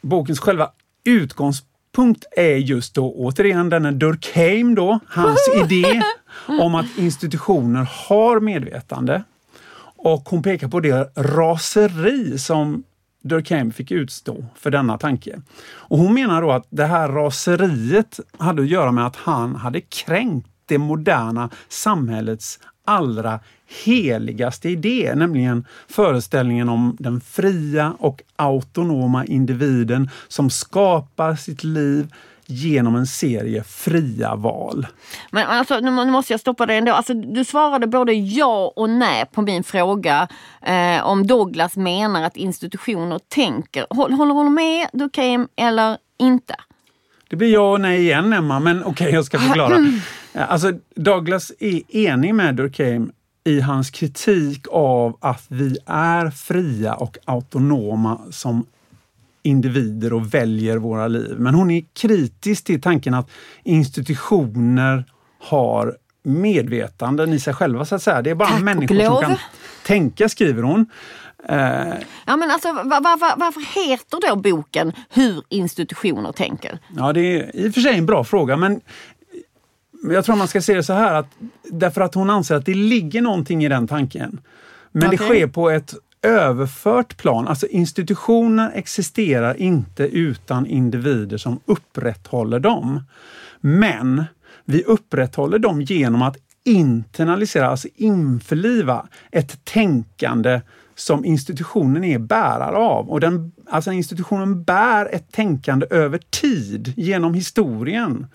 [0.00, 0.70] bokens själva
[1.04, 6.02] utgångspunkt är just då återigen denna Durkheim då, hans idé
[6.60, 9.22] om att institutioner har medvetande.
[9.96, 12.84] Och hon pekar på det raseri som
[13.22, 15.40] Durkheim fick utstå för denna tanke.
[15.66, 19.80] Och hon menar då att det här raseriet hade att göra med att han hade
[19.80, 23.40] kränkt det moderna samhällets allra
[23.84, 32.14] heligaste idé, nämligen föreställningen om den fria och autonoma individen som skapar sitt liv
[32.46, 34.86] genom en serie fria val.
[35.30, 36.92] Men alltså, nu måste jag stoppa dig ändå.
[36.92, 40.28] Alltså, du svarade både ja och nej på min fråga
[40.62, 43.86] eh, om Douglas menar att institutioner tänker.
[43.90, 46.54] Håller hon med Durkheim eller inte?
[47.28, 49.92] Det blir ja och nej igen Emma, men okej jag ska förklara.
[50.32, 53.12] Alltså Douglas är enig med Durkheim
[53.44, 58.66] i hans kritik av att vi är fria och autonoma som
[59.42, 61.36] individer och väljer våra liv.
[61.38, 63.30] Men hon är kritisk till tanken att
[63.64, 65.04] institutioner
[65.40, 68.22] har medvetanden i sig själva så att säga.
[68.22, 69.36] Det är bara Tack människor som kan
[69.86, 70.86] tänka, skriver hon.
[71.48, 71.94] Eh,
[72.26, 76.78] Ja, men alltså, va- varför, varför heter då boken Hur institutioner tänker?
[76.96, 78.80] Ja, det är i och för sig en bra fråga, men
[80.10, 81.26] jag tror man ska se det så här att
[81.70, 84.40] därför att hon anser att det ligger någonting i den tanken.
[84.92, 85.26] Men det Okej.
[85.28, 87.48] sker på ett överfört plan.
[87.48, 93.00] Alltså institutioner existerar inte utan individer som upprätthåller dem.
[93.60, 94.24] Men
[94.64, 100.60] vi upprätthåller dem genom att internalisera, alltså införliva ett tänkande
[100.98, 103.10] som institutionen är bärare av.
[103.10, 108.26] Och den, alltså institutionen bär ett tänkande över tid, genom historien.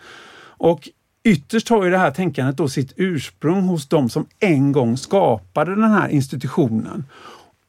[0.57, 0.89] Och
[1.23, 5.75] ytterst har ju det här tänkandet då sitt ursprung hos de som en gång skapade
[5.75, 7.05] den här institutionen.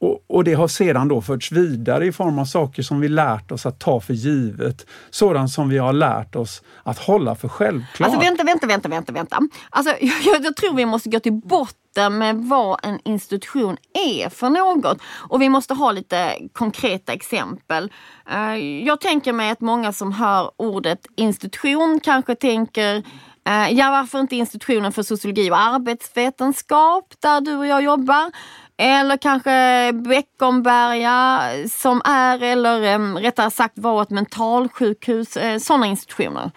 [0.05, 3.53] Och, och det har sedan då förts vidare i form av saker som vi lärt
[3.53, 4.87] oss att ta för givet.
[5.11, 8.09] Sådant som vi har lärt oss att hålla för självklart.
[8.09, 9.39] Alltså vänta, vänta, vänta, vänta, vänta.
[9.71, 14.51] Alltså, jag, jag tror vi måste gå till botten med vad en institution är för
[14.51, 14.99] något.
[15.29, 17.93] Och vi måste ha lite konkreta exempel.
[18.31, 23.03] Eh, jag tänker mig att många som hör ordet institution kanske tänker
[23.49, 28.31] eh, Ja, varför inte institutionen för sociologi och arbetsvetenskap där du och jag jobbar?
[28.77, 36.51] Eller kanske Beckomberga som är, eller rättare sagt var ett mentalsjukhus, eh, sådana institutioner.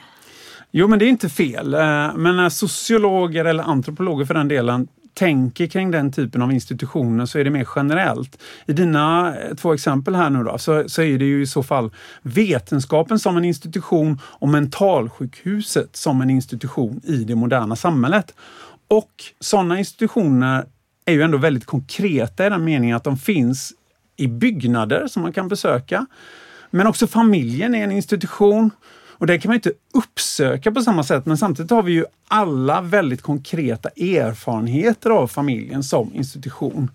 [0.72, 1.74] Jo, men det är inte fel.
[1.74, 1.80] Eh,
[2.16, 7.40] men när sociologer eller antropologer för den delen tänker kring den typen av institutioner så
[7.40, 8.42] är det mer generellt.
[8.66, 11.64] I dina eh, två exempel här nu då, så, så är det ju i så
[11.64, 11.92] fall
[12.22, 18.34] vetenskapen som en institution och mentalsjukhuset som en institution i det moderna samhället.
[18.88, 20.66] Och sådana institutioner
[21.08, 23.74] är ju ändå väldigt konkreta i den meningen att de finns
[24.16, 26.06] i byggnader som man kan besöka.
[26.72, 28.72] Men också familjen är en institution
[29.20, 32.82] Och det kan man inte uppsöka på samma sätt men samtidigt har vi ju alla
[32.82, 36.92] väldigt konkreta erfarenheter av familjen som institution.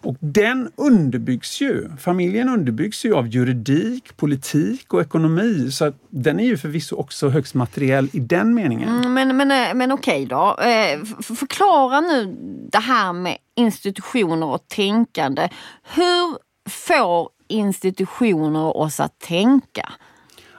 [0.00, 5.70] Och den underbyggs ju, familjen underbyggs ju av juridik, politik och ekonomi.
[5.70, 8.88] Så den är ju förvisso också högst materiell i den meningen.
[8.88, 10.56] Mm, men, men, eh, men okej då.
[10.60, 12.36] Eh, förklara nu
[12.72, 15.48] det här med institutioner och tänkande.
[15.82, 16.38] Hur
[16.68, 19.92] får institutioner oss att tänka?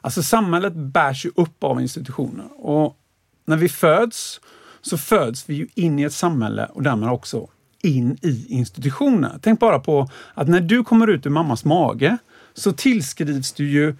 [0.02, 2.98] Alltså samhället bärs ju upp av institutioner och
[3.46, 4.42] när vi föds
[4.82, 7.48] så föds vi ju in i ett samhälle och därmed också
[7.82, 9.40] in i institutioner.
[9.42, 12.18] Tänk bara på att när du kommer ut ur mammas mage
[12.54, 13.96] så tillskrivs du ju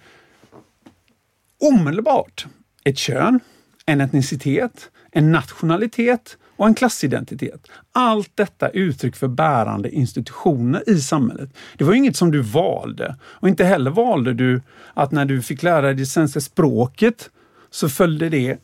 [1.60, 2.46] omedelbart
[2.84, 3.40] ett kön,
[3.86, 7.66] en etnicitet, en nationalitet och en klassidentitet.
[7.92, 11.50] Allt detta uttryck för bärande institutioner i samhället.
[11.76, 14.62] Det var inget som du valde och inte heller valde du
[14.94, 17.30] att när du fick lära dig det svenska språket
[17.70, 18.58] så följde det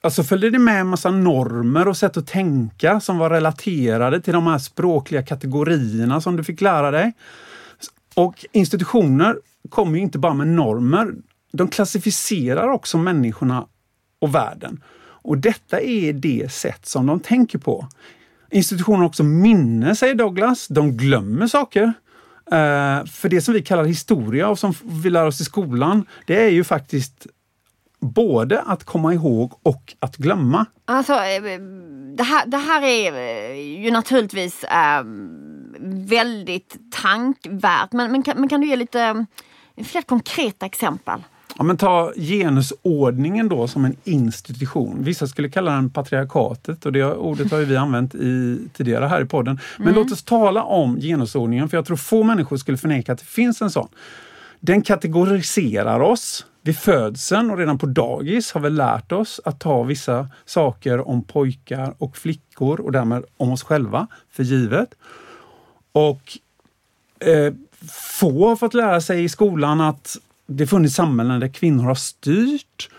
[0.00, 4.32] Alltså följde det med en massa normer och sätt att tänka som var relaterade till
[4.32, 7.12] de här språkliga kategorierna som du fick lära dig.
[8.14, 9.36] Och institutioner
[9.68, 11.14] kommer inte bara med normer,
[11.52, 13.66] de klassificerar också människorna
[14.20, 14.80] och världen.
[15.22, 17.88] Och detta är det sätt som de tänker på.
[18.50, 20.68] Institutioner har också minne, säger Douglas.
[20.68, 21.92] De glömmer saker.
[22.52, 26.44] Eh, för det som vi kallar historia och som vi lär oss i skolan, det
[26.44, 27.26] är ju faktiskt
[28.00, 30.66] både att komma ihåg och att glömma.
[30.84, 31.60] Alltså, eh,
[32.16, 34.64] det här, det här är eh, ju naturligtvis
[36.08, 39.26] väldigt tankvärt, men, men, kan, men kan du ge lite
[39.84, 41.22] fler konkreta exempel?
[41.58, 45.04] Ja, men ta genusordningen då som en institution.
[45.04, 49.24] Vissa skulle kalla den patriarkatet och det ordet har vi använt i, tidigare här i
[49.24, 49.60] podden.
[49.76, 49.98] Men mm.
[50.00, 53.62] låt oss tala om genusordningen för jag tror få människor skulle förneka att det finns
[53.62, 53.88] en sån.
[54.60, 59.82] Den kategoriserar oss vid födseln och redan på dagis har vi lärt oss att ta
[59.82, 64.94] vissa saker om pojkar och flickor och därmed om oss själva för givet.
[65.92, 66.38] Och
[67.20, 67.54] eh,
[68.20, 70.16] få har fått lära sig i skolan att
[70.48, 72.90] det funnits samhällen där kvinnor har styrt.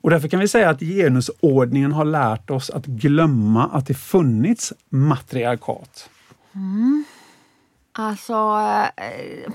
[0.00, 4.72] Och därför kan vi säga att genusordningen har lärt oss att glömma att det funnits
[4.88, 6.10] matriarkat.
[6.54, 7.04] Mm.
[7.92, 8.32] Alltså...
[8.96, 9.52] Eh,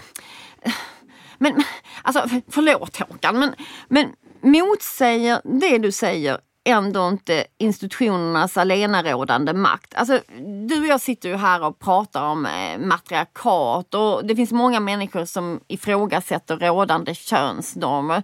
[1.37, 1.63] men
[2.01, 3.53] alltså, förlåt Håkan, men,
[3.87, 9.93] men motsäger det du säger ändå inte institutionernas alenarådande makt.
[9.95, 10.19] Alltså,
[10.67, 14.79] du och jag sitter ju här och pratar om eh, matriarkat och det finns många
[14.79, 18.23] människor som ifrågasätter rådande könsnormer.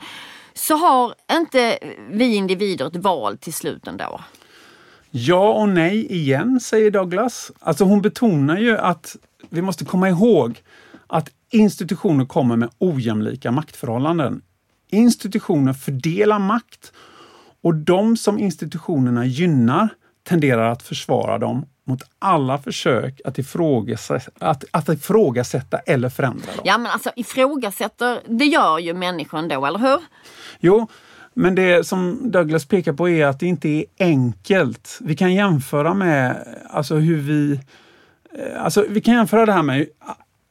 [0.53, 1.79] Så har inte
[2.09, 4.21] vi individer ett val till slut ändå?
[5.11, 7.51] Ja och nej igen, säger Douglas.
[7.59, 9.15] Alltså hon betonar ju att
[9.49, 10.61] vi måste komma ihåg
[11.07, 14.41] att institutioner kommer med ojämlika maktförhållanden.
[14.89, 16.93] Institutioner fördelar makt
[17.67, 19.89] och de som institutionerna gynnar
[20.23, 26.61] tenderar att försvara dem mot alla försök att ifrågasätta, att, att ifrågasätta eller förändra dem.
[26.63, 29.99] Ja men alltså ifrågasätter, det gör ju människan då, eller hur?
[30.59, 30.87] Jo,
[31.33, 34.97] men det som Douglas pekar på är att det inte är enkelt.
[35.01, 37.59] Vi kan jämföra med alltså hur vi
[38.39, 39.85] eh, Alltså, vi kan jämföra det här med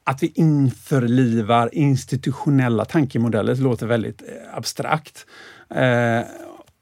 [0.04, 5.26] att vi införlivar institutionella tankemodeller, det låter väldigt eh, abstrakt.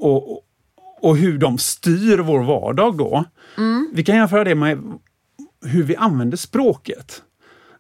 [0.05, 0.40] Och,
[1.00, 3.24] och hur de styr vår vardag då.
[3.59, 3.90] Mm.
[3.94, 4.82] Vi kan jämföra det med
[5.64, 7.22] hur vi använder språket.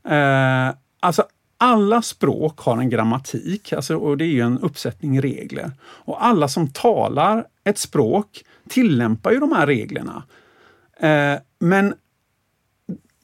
[0.08, 1.24] Eh, alltså
[1.58, 5.70] alla språk har en grammatik, alltså, och det är ju en uppsättning regler.
[5.82, 10.22] Och alla som talar ett språk tillämpar ju de här reglerna.
[11.00, 11.94] Eh, men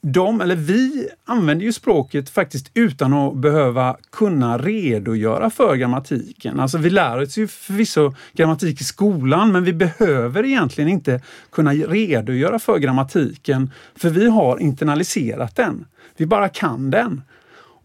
[0.01, 6.59] de, eller vi, använder ju språket faktiskt utan att behöva kunna redogöra för grammatiken.
[6.59, 11.21] Alltså vi lär oss ju förvisso grammatik i skolan, men vi behöver egentligen inte
[11.51, 15.85] kunna redogöra för grammatiken, för vi har internaliserat den.
[16.17, 17.21] Vi bara kan den.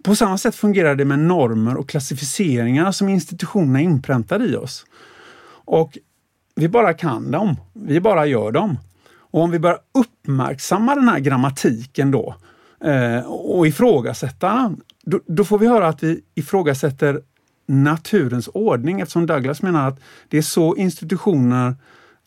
[0.03, 4.87] På samma sätt fungerar det med normer och klassificeringar som institutionerna inpräntar i oss.
[5.65, 5.99] Och
[6.55, 8.79] vi bara kan dem, vi bara gör dem.
[9.31, 12.35] Och om vi börjar uppmärksamma den här grammatiken då
[12.85, 17.21] eh, och ifrågasätta den, då, då får vi höra att vi ifrågasätter
[17.67, 21.75] naturens ordning eftersom Douglas menar att det är så institutioner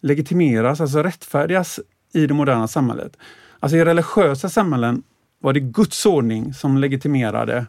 [0.01, 1.79] legitimeras, alltså rättfärdigas
[2.13, 3.17] i det moderna samhället.
[3.59, 5.03] Alltså i religiösa samhällen
[5.39, 7.65] var det Guds ordning som legitimerade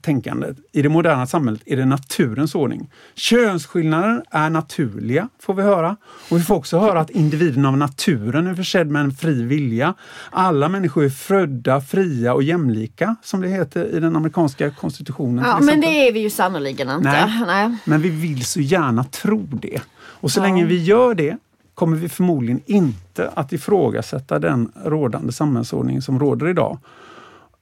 [0.00, 0.56] tänkandet.
[0.72, 2.90] I det moderna samhället är det naturens ordning.
[3.14, 5.96] Könsskillnader är naturliga, får vi höra.
[6.30, 9.94] Och vi får också höra att individen av naturen är försedd med en fri vilja.
[10.30, 15.44] Alla människor är födda fria och jämlika, som det heter i den amerikanska konstitutionen.
[15.44, 17.10] Ja, men det är vi ju sannoliken inte.
[17.10, 17.42] Nej.
[17.46, 17.76] Nej.
[17.84, 19.80] Men vi vill så gärna tro det.
[19.98, 21.36] Och så länge vi gör det
[21.74, 26.78] kommer vi förmodligen inte att ifrågasätta den rådande samhällsordning som råder idag.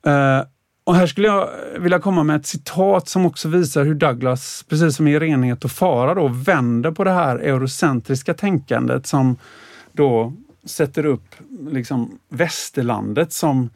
[0.07, 0.41] Eh,
[0.85, 4.97] och här skulle jag vilja komma med ett citat som också visar hur Douglas, precis
[4.97, 9.37] som i Renhet och fara, då, vänder på det här eurocentriska tänkandet som
[9.93, 10.32] då
[10.64, 11.35] sätter upp
[11.70, 13.70] liksom västerlandet som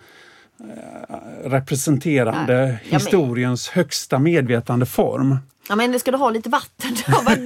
[0.60, 5.38] eh, representerande Ja, men- historiens högsta medvetande form.
[5.68, 6.96] Ja, men ska du ha lite vatten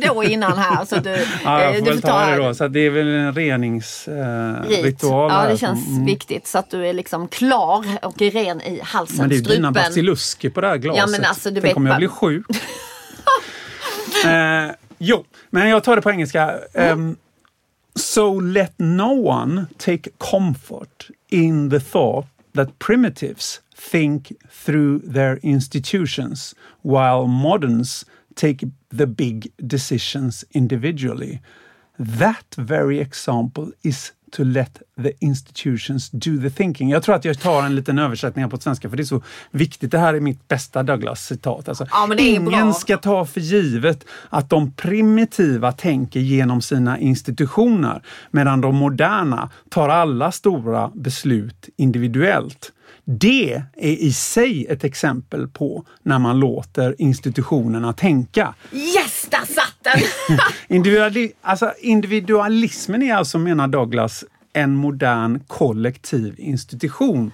[0.06, 0.84] då innan här?
[0.84, 1.10] Så du,
[1.44, 2.54] Ja, eh, jag får du väl ta ta det då.
[2.54, 6.04] Så det är väl en reningsritual eh, Ja, det känns mm.
[6.04, 9.42] viktigt så att du är liksom klar och ren i halsen, Men det är ju
[9.42, 10.98] dina basilusker på det här glaset.
[10.98, 12.46] Ja, men alltså, du Tänk vet om jag blir sjuk.
[14.24, 16.54] eh, jo, men jag tar det på engelska.
[16.74, 17.16] Ehm,
[17.94, 26.54] so let no one take comfort in the thought that primitives think through their institutions
[26.82, 31.40] while moderns take the big decisions individually.
[31.98, 36.90] That very example is to let the institutions do the thinking.
[36.90, 39.22] Jag tror att jag tar en liten översättning här på svenska för det är så
[39.50, 39.90] viktigt.
[39.90, 41.68] Det här är mitt bästa Douglas-citat.
[41.68, 42.72] Alltså, Ja, ingen bra.
[42.72, 49.88] ska ta för givet att de primitiva tänker genom sina institutioner medan de moderna tar
[49.88, 52.72] alla stora beslut individuellt.
[53.04, 58.54] Det är i sig ett exempel på när man låter institutionerna tänka.
[58.72, 59.54] Yes, där
[60.68, 67.32] Individuali alltså, individualismen är alltså, menar Douglas, en modern kollektiv institution.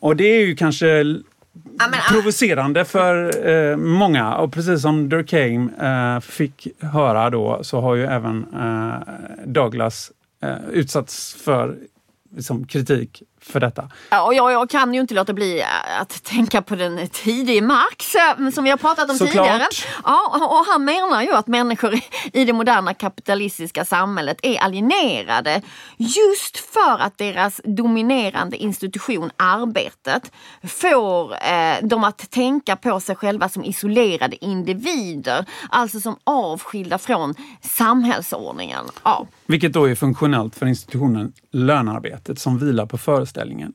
[0.00, 1.04] Och det är ju kanske
[1.78, 4.34] Ja, men, provocerande för eh, många.
[4.34, 8.94] Och precis som Durkheim eh, fick höra då så har ju även eh,
[9.46, 11.76] Douglas eh, utsatts för
[12.36, 13.90] liksom, kritik för detta.
[14.10, 17.60] Ja, och jag, jag kan ju inte låta bli äh, att tänka på den tidige
[17.62, 19.46] Marx äh, som vi har pratat om Såklart.
[19.46, 19.66] tidigare.
[20.04, 21.94] Ja, och han menar ju att människor
[22.32, 25.62] i- det moderna kapitalistiska samhället är alienerade
[25.96, 30.32] just för att deras dominerande institution, arbetet,
[30.68, 35.44] får eh, dem att tänka på sig själva som isolerade individer.
[35.70, 37.34] Alltså som avskilda från
[37.94, 38.84] samhällsordningen.
[39.04, 39.26] Ja.
[39.46, 42.98] Vilket då är funktionellt för institutionen lönearbetet som vilar på
[43.30, 43.72] föreställningen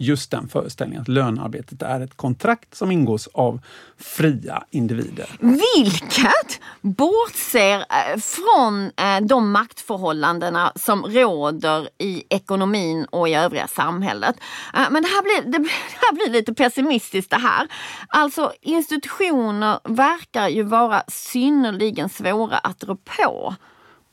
[0.00, 3.60] just den föreställningen att lönearbetet är ett kontrakt som ingås av
[3.98, 5.26] fria individer.
[5.40, 14.36] Vilket bortser eh, från eh, de maktförhållandena som råder i ekonomin och i övriga samhället.
[14.74, 17.68] Eh, men det här, blir, det, det här blir lite pessimistiskt det här.
[18.08, 23.54] Alltså institutioner verkar ju vara synnerligen svåra att rå på.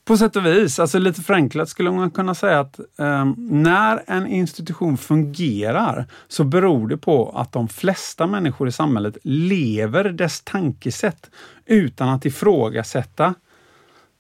[0.06, 4.28] På sätt och vis, alltså lite förenklat skulle man kunna säga att eh, när en
[4.28, 11.30] institution fungerar så beror det på att de flesta människor i samhället lever dess tankesätt
[11.66, 13.34] utan att ifrågasätta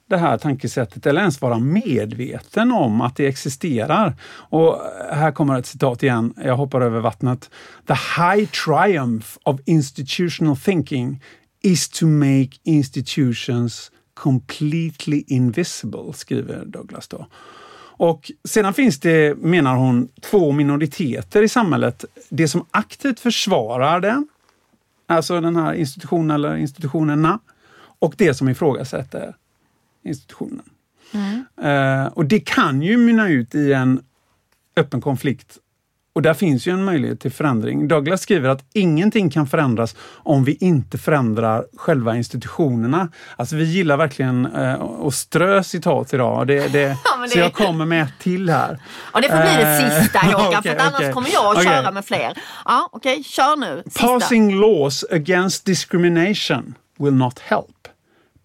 [0.09, 4.15] det här tankesättet eller ens vara medveten om att det existerar.
[4.49, 4.81] Och
[5.11, 7.49] här kommer ett citat igen, jag hoppar över vattnet.
[7.87, 11.21] The high triumph of institutional thinking
[11.61, 17.27] is to make institutions completely invisible, skriver Douglas då.
[17.97, 22.05] Och sedan finns det, menar hon, två minoriteter i samhället.
[22.29, 24.27] Det som aktivt försvarar den,
[25.07, 27.39] alltså den här institutionen eller institutionerna,
[27.99, 29.35] och det som ifrågasätter
[30.03, 30.65] institutionen.
[31.61, 34.03] Eh, och det kan ju mynna ut i en
[34.75, 35.57] öppen konflikt.
[36.15, 37.87] Och där finns ju en möjlighet till förändring.
[37.87, 43.09] Douglas skriver att ingenting kan förändras om vi inte förändrar själva institutionerna.
[43.35, 46.47] Alltså vi gillar verkligen eh, att strö citat idag.
[46.47, 48.79] Det, det, Ja, men Så det- jag kommer med ett till här.
[49.11, 51.65] Och det får bli det Eh, sista Håkan, okej, för annars kommer jag att Okej.
[51.65, 52.37] köra med fler.
[52.65, 53.81] Ja, Okej, kör nu.
[53.85, 54.07] Sista.
[54.07, 57.65] Passing laws against discrimination will not help.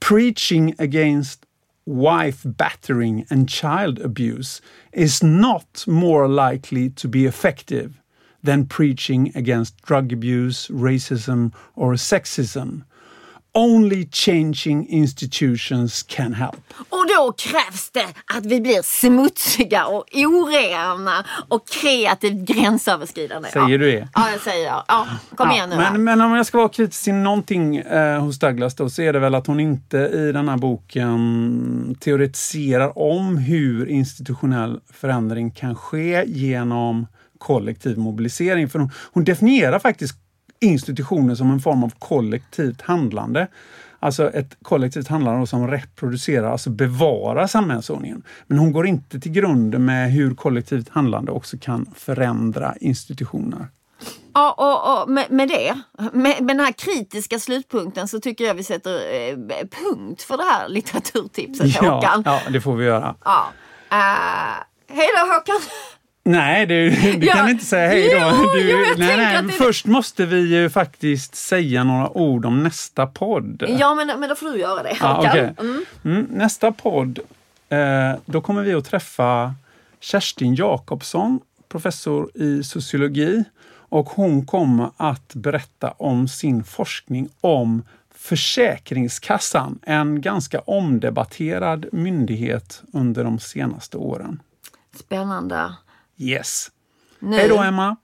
[0.08, 1.40] Preaching against
[1.86, 4.60] wife battering and child abuse
[4.92, 8.00] is not more likely to be effective
[8.42, 12.84] than preaching against drug abuse, racism or sexism.
[13.52, 16.74] Only changing institutions can help.
[16.78, 23.48] Och då krävs det att vi blir smutsiga och orena och kreativt gränsöverskridande.
[23.48, 23.78] Säger ja.
[23.78, 24.08] du det?
[24.14, 24.84] Ja, jag säger jag.
[24.88, 25.76] Ja, kom Ja, igen nu.
[25.76, 29.12] men, men om jag ska vara kritisk till någonting eh, hos Douglas då, så är
[29.12, 35.74] det väl att hon inte i den här boken teoretiserar om hur institutionell förändring kan
[35.74, 37.06] ske genom
[37.38, 38.68] kollektiv mobilisering.
[38.68, 40.14] För hon, hon definierar faktiskt
[40.60, 43.48] institutioner som en form av kollektivt handlande.
[44.02, 48.22] Alltså ett kollektivt handlande som reproducerar, alltså bevarar samhällsordningen.
[48.46, 53.68] Men hon går inte till grunden med hur kollektivt handlande också kan förändra institutioner.
[54.34, 58.54] Ja, och, och med, med, det, med, med den här kritiska slutpunkten så tycker jag
[58.54, 59.36] vi sätter eh,
[59.84, 62.22] punkt för det här litteraturtipset Ja, Håkan.
[62.26, 63.14] ja, det får vi göra.
[63.24, 63.48] Ja.
[63.92, 65.60] Uh, hej då Håkan!
[66.22, 68.46] Nej, du, du Ja, kan inte säga hej då.
[68.54, 73.06] Du, jo, nej, nej, det- Först måste vi ju faktiskt säga några ord om nästa
[73.06, 73.64] podd.
[73.68, 75.16] Ja, men, men då får du göra det Håkan.
[75.28, 75.54] okej.
[75.60, 75.84] mm.
[76.04, 77.18] Mm, nästa podd,
[77.68, 79.54] eh, då kommer vi att träffa
[80.00, 83.44] Kerstin Jakobsson, professor i sociologi.
[83.92, 87.82] Och hon kommer att berätta om sin forskning om
[88.14, 94.42] Försäkringskassan, en ganska omdebatterad myndighet under de senaste åren.
[95.00, 95.72] Spännande.
[96.20, 96.70] Yes.
[97.18, 97.36] Nu.
[97.36, 97.96] Hej då Emma!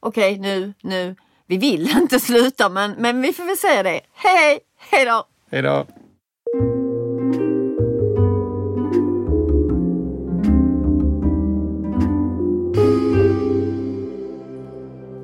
[0.00, 1.16] Okej, nu, nu.
[1.46, 4.00] Vi vill inte sluta men, men vi får väl säga det.
[4.12, 5.24] Hej, hej då!
[5.50, 5.86] Hej då!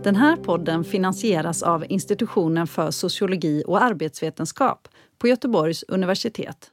[0.05, 4.89] Den här podden finansieras av Institutionen för sociologi och arbetsvetenskap
[5.19, 6.70] på Göteborgs universitet.